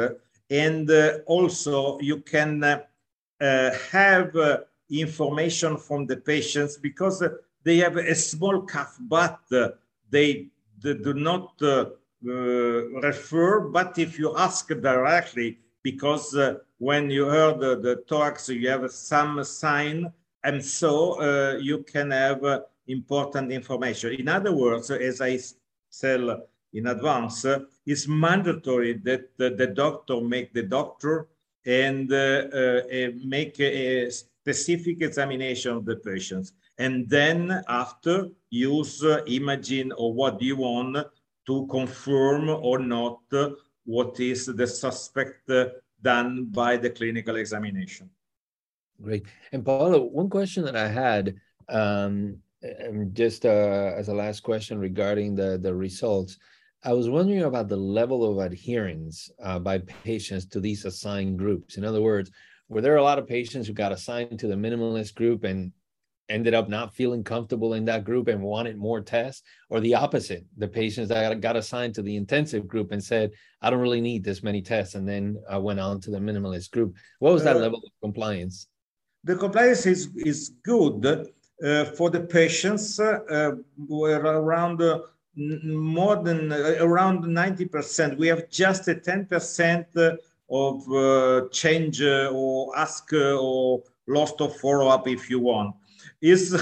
and 0.49 0.89
uh, 0.89 1.19
also 1.25 1.99
you 1.99 2.21
can 2.21 2.63
uh, 2.63 2.81
uh, 3.41 3.71
have 3.91 4.35
uh, 4.35 4.59
information 4.89 5.77
from 5.77 6.05
the 6.05 6.17
patients 6.17 6.77
because 6.77 7.21
uh, 7.21 7.29
they 7.63 7.77
have 7.77 7.97
a 7.97 8.15
small 8.15 8.61
cuff, 8.61 8.97
but 9.01 9.39
they, 10.09 10.47
they, 10.79 10.93
do 10.93 11.13
not 11.13 11.53
refer. 12.21 13.59
But 13.59 13.97
if 13.99 14.17
you 14.17 14.35
ask 14.37 14.67
directly, 14.67 15.59
because 15.83 16.35
when 16.77 17.09
you 17.09 17.25
heard 17.25 17.59
the, 17.59 17.75
the 17.79 17.97
talks, 18.07 18.47
you 18.49 18.69
have 18.69 18.89
some 18.91 19.43
sign, 19.43 20.11
and 20.43 20.63
so 20.63 21.21
you 21.57 21.83
can 21.83 22.11
have 22.11 22.63
important 22.89 23.51
information. 23.51 24.13
In 24.13 24.27
other 24.27 24.51
words, 24.51 24.91
as 24.91 25.21
I 25.21 25.39
said 25.89 26.21
in 26.73 26.87
advance, 26.87 27.45
it's 27.85 28.07
mandatory 28.07 28.93
that 29.03 29.37
the, 29.37 29.51
the 29.51 29.67
doctor 29.67 30.21
make 30.21 30.53
the 30.53 30.63
doctor 30.63 31.27
and 31.65 32.11
uh, 32.11 32.15
uh, 32.15 33.09
make 33.25 33.59
a 33.59 34.09
specific 34.09 35.01
examination 35.01 35.71
of 35.75 35.85
the 35.85 35.97
patients. 35.97 36.53
And 36.77 37.09
then 37.09 37.63
after 37.67 38.29
use 38.49 39.03
uh, 39.03 39.23
imaging 39.27 39.91
or 39.93 40.13
what 40.13 40.41
you 40.41 40.57
want 40.57 40.97
to 41.47 41.67
confirm 41.67 42.49
or 42.49 42.79
not 42.79 43.19
what 43.85 44.19
is 44.19 44.45
the 44.45 44.67
suspect 44.67 45.49
done 46.01 46.45
by 46.45 46.77
the 46.77 46.89
clinical 46.89 47.35
examination. 47.35 48.09
Great. 49.01 49.25
And 49.51 49.65
Paolo, 49.65 50.03
one 50.03 50.29
question 50.29 50.63
that 50.65 50.75
I 50.75 50.87
had, 50.87 51.35
um, 51.67 52.37
just 53.13 53.45
uh, 53.45 53.93
as 53.95 54.09
a 54.09 54.13
last 54.13 54.41
question 54.41 54.79
regarding 54.79 55.35
the, 55.35 55.57
the 55.57 55.73
results, 55.73 56.37
I 56.83 56.93
was 56.93 57.09
wondering 57.09 57.43
about 57.43 57.67
the 57.67 57.77
level 57.77 58.29
of 58.29 58.45
adherence 58.45 59.29
uh, 59.43 59.59
by 59.59 59.79
patients 59.79 60.45
to 60.47 60.59
these 60.59 60.85
assigned 60.85 61.37
groups. 61.37 61.77
In 61.77 61.83
other 61.83 62.01
words, 62.01 62.31
were 62.69 62.81
there 62.81 62.97
a 62.97 63.03
lot 63.03 63.19
of 63.19 63.27
patients 63.27 63.67
who 63.67 63.73
got 63.73 63.91
assigned 63.91 64.39
to 64.39 64.47
the 64.47 64.55
minimalist 64.55 65.15
group 65.15 65.43
and 65.43 65.71
ended 66.29 66.53
up 66.53 66.69
not 66.69 66.93
feeling 66.93 67.23
comfortable 67.23 67.73
in 67.73 67.85
that 67.85 68.03
group 68.03 68.27
and 68.27 68.41
wanted 68.41 68.77
more 68.77 69.01
tests, 69.01 69.41
or 69.69 69.79
the 69.79 69.95
opposite, 69.95 70.45
the 70.57 70.67
patients 70.67 71.09
that 71.09 71.41
got 71.41 71.55
assigned 71.55 71.95
to 71.95 72.03
the 72.03 72.15
intensive 72.15 72.67
group 72.67 72.91
and 72.91 73.03
said, 73.03 73.31
"I 73.61 73.69
don't 73.69 73.79
really 73.79 73.99
need 73.99 74.23
this 74.23 74.43
many 74.43 74.61
tests," 74.61 74.95
and 74.95 75.07
then 75.07 75.41
I 75.49 75.57
went 75.57 75.79
on 75.79 75.99
to 76.01 76.11
the 76.11 76.19
minimalist 76.19 76.69
group. 76.69 76.95
What 77.17 77.33
was 77.33 77.43
that 77.43 77.55
uh, 77.55 77.59
level 77.59 77.79
of 77.79 77.91
compliance? 78.01 78.67
The 79.23 79.35
compliance 79.35 79.85
is 79.87 80.09
is 80.15 80.51
good 80.63 81.05
uh, 81.05 81.25
for 81.95 82.09
the 82.09 82.21
patients. 82.21 82.99
Uh, 82.99 83.51
were 83.87 84.19
around 84.19 84.81
uh, 84.81 84.99
more 85.35 86.17
than 86.17 86.51
uh, 86.51 86.75
around 86.79 87.23
90%. 87.23 88.17
We 88.17 88.27
have 88.27 88.49
just 88.49 88.87
a 88.87 88.95
10% 88.95 89.85
uh, 89.95 90.15
of 90.49 90.91
uh, 90.91 91.47
change 91.49 92.01
uh, 92.01 92.31
or 92.33 92.77
ask 92.77 93.11
uh, 93.13 93.37
or 93.37 93.83
lost 94.07 94.41
of 94.41 94.55
follow-up 94.57 95.07
if 95.07 95.29
you 95.29 95.39
want. 95.39 95.75
It's 96.21 96.53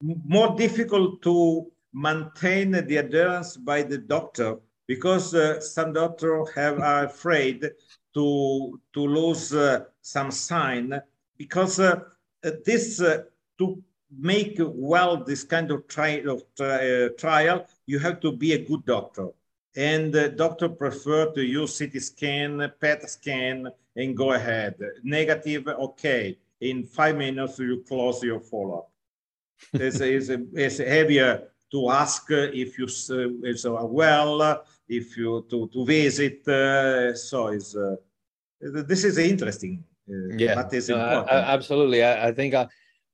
more 0.00 0.54
difficult 0.56 1.22
to 1.22 1.66
maintain 1.92 2.72
the 2.72 2.96
adherence 2.98 3.56
by 3.56 3.82
the 3.82 3.98
doctor 3.98 4.58
because 4.86 5.34
uh, 5.34 5.60
some 5.60 5.92
doctors 5.92 6.48
have 6.54 6.78
are 6.80 7.04
afraid 7.04 7.70
to 8.14 8.78
to 8.92 9.00
lose 9.00 9.54
some 10.02 10.30
sign 10.30 11.00
because 11.38 11.76
this 12.64 12.98
to 13.58 13.82
make 14.18 14.56
well 14.58 15.16
this 15.24 15.44
kind 15.44 15.70
of, 15.70 15.86
tri 15.88 16.22
of 16.26 16.42
tri 16.56 17.08
trial 17.18 17.66
you 17.86 17.98
have 17.98 18.20
to 18.20 18.32
be 18.32 18.52
a 18.52 18.64
good 18.64 18.84
doctor. 18.84 19.28
And 19.76 20.12
the 20.12 20.30
doctor 20.30 20.68
prefer 20.68 21.32
to 21.32 21.42
use 21.44 21.78
CT 21.78 22.00
scan, 22.00 22.72
PET 22.80 23.10
scan, 23.10 23.68
and 23.94 24.16
go 24.16 24.32
ahead. 24.32 24.76
Negative, 25.04 25.68
okay. 25.68 26.38
In 26.60 26.84
five 26.84 27.16
minutes, 27.16 27.58
you 27.58 27.84
close 27.86 28.22
your 28.22 28.40
follow-up. 28.40 28.90
it's, 29.74 30.00
it's, 30.00 30.30
it's 30.54 30.78
heavier 30.78 31.48
to 31.72 31.90
ask 31.90 32.24
if 32.30 32.78
you 32.78 32.86
uh, 32.86 33.48
is 33.48 33.66
well, 33.68 34.64
if 34.88 35.16
you 35.16 35.46
to, 35.50 35.68
to 35.68 35.84
visit. 35.84 36.46
Uh, 36.48 37.14
so 37.14 37.48
it's, 37.48 37.76
uh, 37.76 37.96
this 38.60 39.04
is 39.04 39.18
interesting. 39.18 39.84
Uh, 40.08 40.36
yeah, 40.36 40.54
important. 40.62 41.28
absolutely. 41.28 42.02
I, 42.02 42.28
I 42.28 42.32
think 42.32 42.54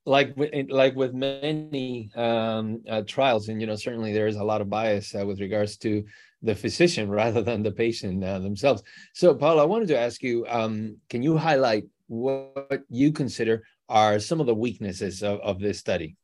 Like 0.05 0.35
like 0.69 0.97
with 0.97 1.15
many 1.15 2.11
um, 2.17 2.83
uh, 2.91 3.03
trials, 3.07 3.49
and 3.49 3.61
you 3.61 3.69
know 3.69 3.77
certainly 3.77 4.13
there 4.13 4.27
is 4.27 4.35
a 4.35 4.43
lot 4.43 4.61
of 4.61 4.69
bias 4.69 5.15
uh, 5.15 5.25
with 5.25 5.39
regards 5.39 5.77
to 5.79 6.05
the 6.43 6.57
physician 6.57 7.09
rather 7.23 7.41
than 7.41 7.63
the 7.63 7.71
patient 7.71 8.25
uh, 8.25 8.41
themselves. 8.41 8.83
So, 9.15 9.33
Paul, 9.33 9.61
I 9.61 9.65
wanted 9.65 9.89
to 9.89 9.99
ask 9.99 10.21
you: 10.23 10.45
um, 10.49 10.97
Can 11.09 11.23
you 11.23 11.37
highlight 11.37 11.85
what 12.09 12.83
you 12.91 13.13
consider 13.13 13.63
are 13.89 14.19
some 14.19 14.41
of 14.41 14.47
the 14.47 14.55
weaknesses 14.55 15.23
of, 15.23 15.39
of 15.41 15.61
this 15.61 15.79
study? 15.79 16.17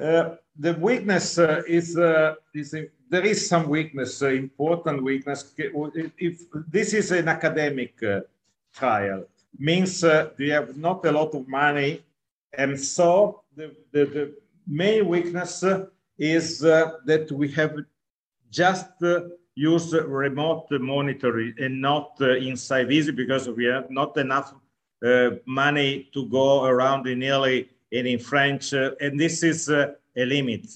Uh, 0.00 0.34
the 0.58 0.74
weakness 0.74 1.38
uh, 1.38 1.62
is 1.68 1.96
uh, 1.96 2.34
is 2.54 2.74
there 3.08 3.24
is 3.24 3.48
some 3.48 3.68
weakness, 3.68 4.20
important 4.22 5.02
weakness. 5.02 5.54
If, 5.56 6.40
this 6.68 6.92
is 6.92 7.12
an 7.12 7.28
academic 7.28 7.94
trial, 8.74 9.26
means 9.56 10.04
we 10.36 10.48
have 10.48 10.76
not 10.76 11.06
a 11.06 11.12
lot 11.12 11.34
of 11.34 11.46
money 11.46 12.02
and 12.56 12.78
so 12.78 13.42
the, 13.56 13.74
the, 13.92 14.04
the 14.04 14.34
main 14.66 15.06
weakness 15.08 15.64
is 16.18 16.64
uh, 16.64 16.92
that 17.04 17.30
we 17.32 17.50
have 17.52 17.76
just 18.50 18.90
uh, 19.02 19.20
used 19.54 19.92
remote 19.92 20.66
monitoring 20.70 21.54
and 21.58 21.80
not 21.80 22.16
uh, 22.20 22.36
inside 22.36 22.88
visit 22.88 23.16
because 23.16 23.48
we 23.48 23.64
have 23.64 23.90
not 23.90 24.16
enough 24.16 24.54
uh, 25.04 25.30
money 25.46 26.08
to 26.12 26.28
go 26.28 26.64
around 26.64 27.06
in 27.06 27.22
Italy 27.22 27.68
and 27.92 28.06
in 28.06 28.18
French. 28.18 28.72
Uh, 28.72 28.92
and 29.00 29.18
this 29.18 29.42
is 29.42 29.68
uh, 29.68 29.92
a 30.16 30.24
limit. 30.24 30.66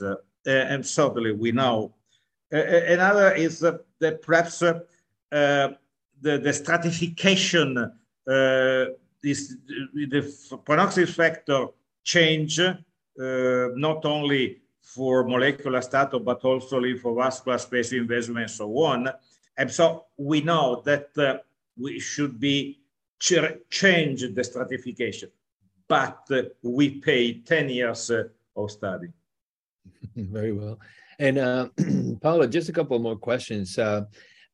and 0.46 0.84
certainly 0.84 1.32
we 1.32 1.52
know. 1.52 1.94
another 2.50 3.32
is 3.32 3.60
that 3.60 4.22
perhaps 4.22 4.58
the, 4.60 5.76
the 6.22 6.52
stratification 6.52 7.92
this, 9.22 9.56
the 9.66 10.58
prognostic 10.64 11.08
factor 11.08 11.66
change 12.02 12.58
uh, 12.60 12.74
not 13.74 14.04
only 14.04 14.60
for 14.80 15.24
molecular 15.24 15.82
status, 15.82 16.20
but 16.24 16.40
also 16.44 16.82
for 17.00 17.14
vascular 17.14 17.58
space 17.58 17.92
investment 17.92 18.44
and 18.44 18.50
so 18.50 18.70
on. 18.78 19.08
And 19.56 19.70
so 19.70 20.06
we 20.16 20.40
know 20.40 20.82
that 20.84 21.08
uh, 21.18 21.38
we 21.76 22.00
should 22.00 22.40
be 22.40 22.80
ch 23.18 23.34
change 23.68 24.24
the 24.34 24.44
stratification, 24.44 25.30
but 25.86 26.18
uh, 26.30 26.42
we 26.62 26.98
pay 27.00 27.40
10 27.40 27.68
years 27.68 28.10
of 28.56 28.70
study. 28.70 29.08
Very 30.16 30.52
well. 30.52 30.78
And 31.18 31.38
uh, 31.38 31.68
Paula, 32.22 32.48
just 32.48 32.70
a 32.70 32.72
couple 32.72 32.98
more 32.98 33.16
questions. 33.16 33.78
Uh, 33.78 34.06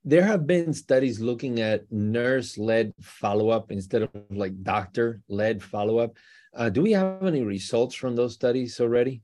there 0.07 0.23
have 0.23 0.47
been 0.47 0.73
studies 0.73 1.19
looking 1.19 1.61
at 1.61 1.91
nurse-led 1.91 2.95
follow-up 3.01 3.73
instead 3.73 4.03
of 4.03 4.11
like 4.31 4.63
doctor-led 4.63 5.61
follow-up. 5.61 6.17
Uh, 6.55 6.71
do 6.71 6.83
we 6.83 6.93
have 6.93 7.27
any 7.27 7.43
results 7.43 7.97
from 7.97 8.15
those 8.15 8.35
studies 8.35 8.81
already? 8.81 9.21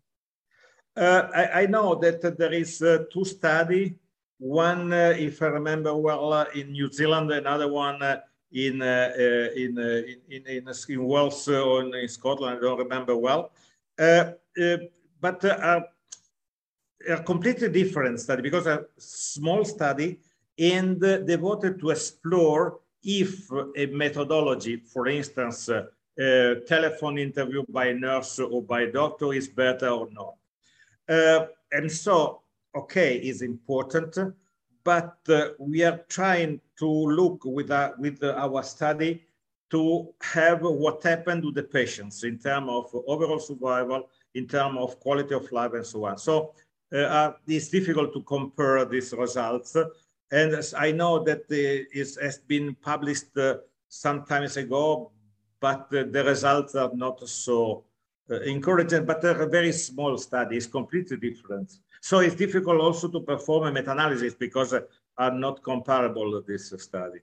Uh, 0.97 1.29
I, 1.35 1.63
I, 1.63 1.67
know 1.67 1.95
that 1.95 2.37
there 2.37 2.53
is 2.53 2.83
uh, 2.83 3.05
two 3.13 3.25
study. 3.25 3.95
One, 4.39 4.93
uh, 4.93 5.15
if 5.17 5.41
I 5.41 5.47
remember 5.47 5.97
well, 5.97 6.33
uh, 6.33 6.47
in 6.55 6.73
New 6.73 6.91
Zealand, 6.93 7.31
another 7.31 7.73
one 7.73 8.03
uh, 8.03 8.21
in, 8.51 8.83
uh, 8.83 9.13
in, 9.17 9.79
in, 9.79 10.13
in, 10.29 10.47
in, 10.47 10.69
in 10.89 11.05
Wales 11.07 11.49
or 11.49 11.85
in 11.97 12.09
Scotland, 12.09 12.59
I 12.59 12.61
don't 12.61 12.79
remember 12.79 13.17
well. 13.17 13.53
but 13.97 15.45
a 15.45 17.23
completely 17.25 17.69
different 17.69 18.21
study 18.21 18.43
because 18.43 18.67
a 18.67 18.85
small 18.99 19.65
study 19.65 20.19
and 20.59 21.01
devoted 21.01 21.81
to 21.81 21.91
explore 21.91 22.81
if 23.03 23.51
a 23.77 23.87
methodology, 23.87 24.77
for 24.77 25.09
instance, 25.09 25.69
uh, 25.69 25.87
uh, 26.21 26.55
telephone 26.67 27.19
interview 27.19 27.65
by 27.69 27.87
a 27.87 27.95
nurse 27.95 28.39
or 28.39 28.63
by 28.63 28.83
a 28.83 28.93
doctor 28.93 29.33
is 29.33 29.49
better 29.49 29.89
or 29.89 30.09
not. 30.13 30.35
Uh, 31.09 31.47
and 31.73 31.91
so, 31.91 32.43
okay, 32.75 33.17
is 33.17 33.43
important, 33.43 34.19
but 34.85 35.17
uh, 35.29 35.49
we 35.59 35.83
are 35.83 36.05
trying 36.09 36.61
to 36.79 36.87
look 36.87 37.45
with, 37.45 37.71
our, 37.71 37.95
with 37.99 38.23
our 38.23 38.63
study 38.63 39.25
to 39.71 40.13
have 40.21 40.61
what 40.61 41.03
happened 41.03 41.43
to 41.43 41.51
the 41.51 41.63
patients 41.63 42.25
in 42.25 42.39
terms 42.39 42.69
of 42.71 42.95
overall 43.07 43.39
survival, 43.39 44.09
in 44.35 44.47
terms 44.47 44.77
of 44.79 45.01
quality 45.01 45.35
of 45.35 45.51
life 45.51 45.73
and 45.73 45.87
so 45.87 46.05
on. 46.05 46.19
So 46.19 46.53
uh, 46.93 46.99
uh, 46.99 47.33
it's 47.47 47.69
difficult 47.69 48.13
to 48.13 48.21
compare 48.23 48.85
these 48.85 49.15
results. 49.15 49.75
And 50.33 50.57
I 50.79 50.93
know 50.93 51.23
that 51.25 51.43
it 51.51 52.17
has 52.21 52.39
been 52.39 52.75
published 52.81 53.37
uh, 53.37 53.59
some 53.89 54.25
times 54.25 54.57
ago, 54.57 55.13
but 55.61 55.91
the, 55.91 56.05
the 56.05 56.25
results 56.25 56.75
are 56.75 56.91
not 56.95 57.29
so 57.29 57.85
uh, 58.31 58.41
encouraging, 58.41 59.05
but 59.05 59.21
they're 59.21 59.43
a 59.43 59.49
very 59.49 59.73
small 59.73 60.17
study, 60.17 60.57
it's 60.57 60.67
completely 60.67 61.19
different. 61.19 61.71
So 62.01 62.21
it's 62.21 62.35
difficult 62.35 62.81
also 62.81 63.09
to 63.09 63.21
perform 63.21 63.69
a 63.69 63.73
meta-analysis 63.73 64.35
because 64.35 64.73
uh, 64.73 64.81
are 65.19 65.31
not 65.31 65.63
comparable 65.63 66.43
this 66.47 66.73
study. 66.79 67.19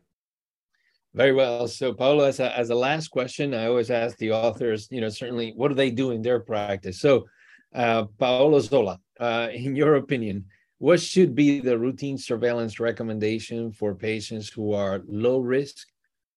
Very 1.16 1.34
well. 1.34 1.68
So, 1.68 1.92
Paolo, 1.94 2.26
as 2.26 2.40
a, 2.40 2.56
as 2.56 2.70
a 2.70 2.76
last 2.76 3.08
question, 3.08 3.56
I 3.56 3.66
always 3.66 3.90
ask 3.90 4.16
the 4.18 4.32
authors, 4.32 4.88
you 4.92 5.02
know, 5.02 5.10
certainly 5.10 5.54
what 5.56 5.70
do 5.70 5.74
they 5.74 5.90
do 5.90 6.12
in 6.12 6.22
their 6.22 6.40
practice? 6.40 7.02
So, 7.02 7.26
uh, 7.74 8.06
Paolo 8.20 8.60
Zola, 8.60 9.00
uh, 9.20 9.48
in 9.52 9.76
your 9.76 9.96
opinion, 9.96 10.46
what 10.80 11.02
should 11.02 11.36
be 11.36 11.60
the 11.60 11.78
routine 11.78 12.18
surveillance 12.18 12.80
recommendation 12.80 13.72
for 13.72 13.94
patients 13.94 14.50
who 14.50 14.74
are 14.74 15.04
low 15.08 15.40
risk 15.40 15.86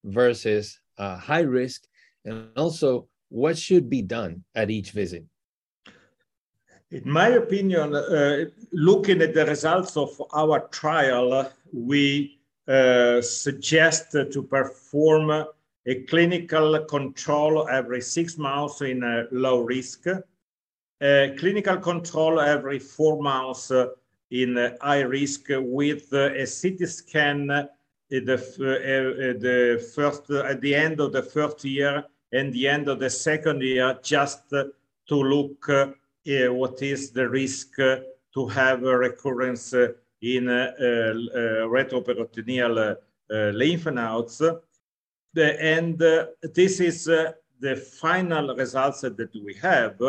versus 0.05 0.81
uh, 0.99 1.17
high 1.17 1.47
risk? 1.47 1.83
And 2.25 2.49
also, 2.57 3.09
what 3.29 3.57
should 3.57 3.89
be 3.89 4.03
done 4.03 4.45
at 4.55 4.71
each 4.71 4.91
visit? 4.91 5.25
In 6.91 7.11
my 7.11 7.29
opinion, 7.29 7.95
uh, 7.95 8.45
looking 8.73 9.23
at 9.23 9.33
the 9.33 9.47
results 9.47 9.97
of 9.97 10.21
our 10.35 10.69
trial, 10.69 11.51
we 11.73 12.39
uh, 12.69 13.23
suggest 13.23 14.13
to 14.13 14.43
perform 14.43 15.31
a 15.87 15.95
clinical 16.05 16.85
control 16.85 17.69
every 17.69 18.01
six 18.01 18.37
months 18.37 18.83
in 18.83 19.03
a 19.03 19.25
low 19.31 19.61
risk, 19.61 20.07
a 21.01 21.35
clinical 21.39 21.79
control 21.79 22.39
every 22.41 22.79
four 22.79 23.23
months 23.23 23.73
in 24.33 24.57
uh, 24.57 24.75
high 24.81 25.03
risk 25.03 25.47
with 25.51 26.09
uh, 26.13 26.31
a 26.33 26.47
CT 26.47 26.89
scan 26.89 27.51
at 27.51 27.71
the, 28.11 28.35
uh, 28.35 28.39
the 29.39 29.79
first, 29.95 30.29
at 30.31 30.61
the 30.61 30.75
end 30.75 30.99
of 31.01 31.13
the 31.13 31.23
first 31.23 31.65
year 31.65 32.05
and 32.33 32.53
the 32.53 32.67
end 32.67 32.89
of 32.89 32.99
the 32.99 33.11
second 33.11 33.63
year, 33.63 33.97
just 34.03 34.51
to 34.51 34.73
look 35.11 35.69
uh, 35.69 35.93
what 36.51 36.83
is 36.83 37.11
the 37.11 37.29
risk 37.29 37.79
uh, 37.79 37.99
to 38.33 38.47
have 38.47 38.83
a 38.85 38.97
recurrence 38.97 39.75
uh, 39.75 39.89
in 40.23 40.47
retroperitoneal 40.47 42.97
lymph 43.29 43.87
nodes. 43.87 44.41
and 45.35 45.99
this 46.55 46.79
is 46.81 47.05
the 47.05 47.35
final 48.01 48.55
results 48.55 49.01
that 49.01 49.31
we 49.45 49.53
have. 49.55 50.01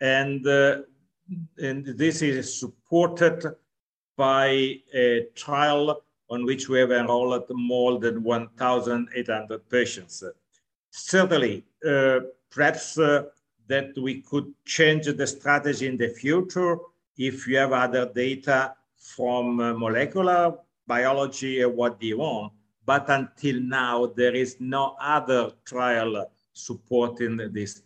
And, 0.00 0.44
and 1.58 1.86
this 1.86 2.22
is 2.22 2.58
supported 2.58 3.54
by 4.16 4.76
a 4.94 5.26
trial 5.34 6.02
on 6.30 6.44
which 6.44 6.68
we 6.68 6.78
have 6.78 6.92
enrolled 6.92 7.44
more 7.50 7.98
than 7.98 8.22
1,800 8.22 9.68
patients. 9.68 10.22
Certainly, 10.90 11.64
uh, 11.86 12.20
perhaps 12.50 12.98
uh, 12.98 13.24
that 13.66 13.96
we 13.98 14.20
could 14.22 14.52
change 14.64 15.06
the 15.06 15.26
strategy 15.26 15.86
in 15.86 15.96
the 15.96 16.08
future 16.08 16.78
if 17.16 17.46
you 17.46 17.56
have 17.56 17.72
other 17.72 18.10
data 18.14 18.74
from 18.96 19.60
uh, 19.60 19.74
molecular 19.74 20.54
biology 20.86 21.62
or 21.62 21.70
what 21.70 22.00
do 22.00 22.06
you 22.06 22.18
want. 22.18 22.52
But 22.86 23.08
until 23.08 23.60
now, 23.60 24.06
there 24.06 24.34
is 24.34 24.56
no 24.60 24.96
other 25.00 25.52
trial 25.64 26.30
supporting 26.52 27.36
this, 27.52 27.82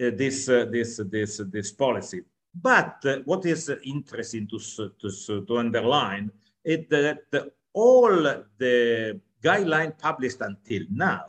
uh, 0.00 0.10
this, 0.14 0.48
uh, 0.48 0.66
this, 0.70 1.00
this, 1.10 1.40
this 1.50 1.72
policy. 1.72 2.22
But 2.54 2.98
uh, 3.04 3.18
what 3.24 3.46
is 3.46 3.70
interesting 3.84 4.48
to, 4.48 4.58
to, 5.00 5.46
to 5.46 5.58
underline 5.58 6.30
is 6.64 6.86
that 6.90 7.52
all 7.72 8.22
the 8.58 9.20
guidelines 9.42 9.98
published 9.98 10.40
until 10.40 10.82
now 10.90 11.24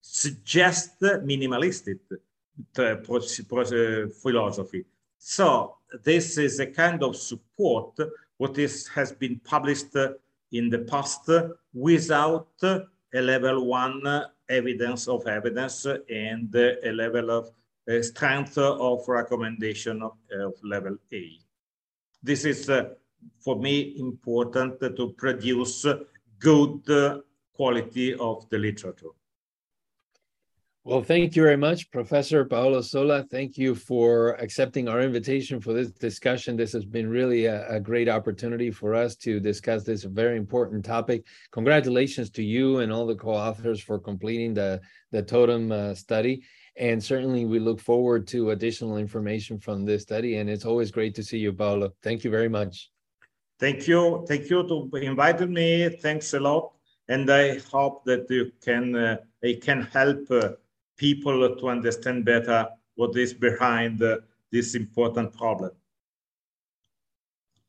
suggest 0.00 1.00
minimalistic 1.00 1.98
philosophy. 4.22 4.84
So 5.18 5.76
this 6.04 6.38
is 6.38 6.60
a 6.60 6.66
kind 6.66 7.02
of 7.02 7.16
support 7.16 7.98
what 8.36 8.58
is, 8.58 8.86
has 8.88 9.12
been 9.12 9.40
published 9.44 9.96
in 10.52 10.70
the 10.70 10.80
past 10.80 11.28
without 11.72 12.48
a 12.62 13.20
level 13.20 13.66
one 13.66 14.24
evidence 14.48 15.08
of 15.08 15.26
evidence 15.26 15.86
and 16.08 16.54
a 16.54 16.92
level 16.92 17.30
of 17.30 17.50
uh, 17.88 18.02
strength 18.02 18.58
of 18.58 19.06
recommendation 19.08 20.02
of, 20.02 20.12
of, 20.32 20.54
level 20.62 20.96
A. 21.12 21.38
This 22.22 22.44
is, 22.44 22.68
uh, 22.68 22.90
for 23.44 23.56
me, 23.56 23.96
important 23.98 24.80
to 24.80 25.14
produce 25.16 25.86
good 26.38 27.22
quality 27.54 28.14
of 28.14 28.48
the 28.50 28.58
literature. 28.58 29.14
Well, 30.86 31.02
thank 31.02 31.34
you 31.34 31.42
very 31.42 31.56
much, 31.56 31.90
Professor 31.90 32.44
Paolo 32.44 32.80
Zola. 32.80 33.24
Thank 33.24 33.58
you 33.58 33.74
for 33.74 34.34
accepting 34.34 34.86
our 34.86 35.00
invitation 35.00 35.60
for 35.60 35.72
this 35.72 35.90
discussion. 35.90 36.56
This 36.56 36.72
has 36.74 36.84
been 36.84 37.10
really 37.10 37.46
a, 37.46 37.68
a, 37.68 37.80
great 37.80 38.08
opportunity 38.08 38.70
for 38.70 38.94
us 38.94 39.16
to 39.16 39.40
discuss 39.40 39.82
this 39.82 40.04
very 40.04 40.36
important 40.36 40.84
topic. 40.84 41.26
Congratulations 41.50 42.30
to 42.30 42.44
you 42.44 42.78
and 42.78 42.92
all 42.92 43.04
the 43.04 43.16
co-authors 43.16 43.82
for 43.82 43.98
completing 43.98 44.54
the, 44.54 44.80
the 45.10 45.24
TOTEM 45.24 45.72
uh, 45.72 45.94
study. 45.96 46.44
And 46.78 47.02
certainly 47.02 47.46
we 47.46 47.58
look 47.58 47.80
forward 47.80 48.26
to 48.28 48.50
additional 48.50 48.98
information 48.98 49.58
from 49.58 49.84
this 49.84 50.02
study. 50.02 50.36
And 50.36 50.50
it's 50.50 50.66
always 50.66 50.90
great 50.90 51.14
to 51.14 51.22
see 51.22 51.38
you, 51.38 51.52
Paolo. 51.52 51.92
Thank 52.02 52.22
you 52.24 52.30
very 52.30 52.48
much. 52.48 52.90
Thank 53.58 53.88
you. 53.88 54.24
Thank 54.28 54.50
you 54.50 54.62
to 54.68 54.96
inviting 54.98 55.52
me. 55.54 55.88
Thanks 55.88 56.34
a 56.34 56.40
lot. 56.40 56.72
And 57.08 57.30
I 57.30 57.58
hope 57.70 58.04
that 58.04 58.26
you 58.28 58.52
can, 58.62 58.94
uh, 58.94 59.16
it 59.40 59.62
can 59.62 59.82
help 59.82 60.30
uh, 60.30 60.50
people 60.98 61.56
to 61.56 61.68
understand 61.68 62.24
better 62.24 62.68
what 62.96 63.16
is 63.16 63.32
behind 63.32 64.02
this 64.50 64.74
important 64.74 65.32
problem. 65.36 65.70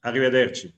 Arrivederci. 0.04 0.74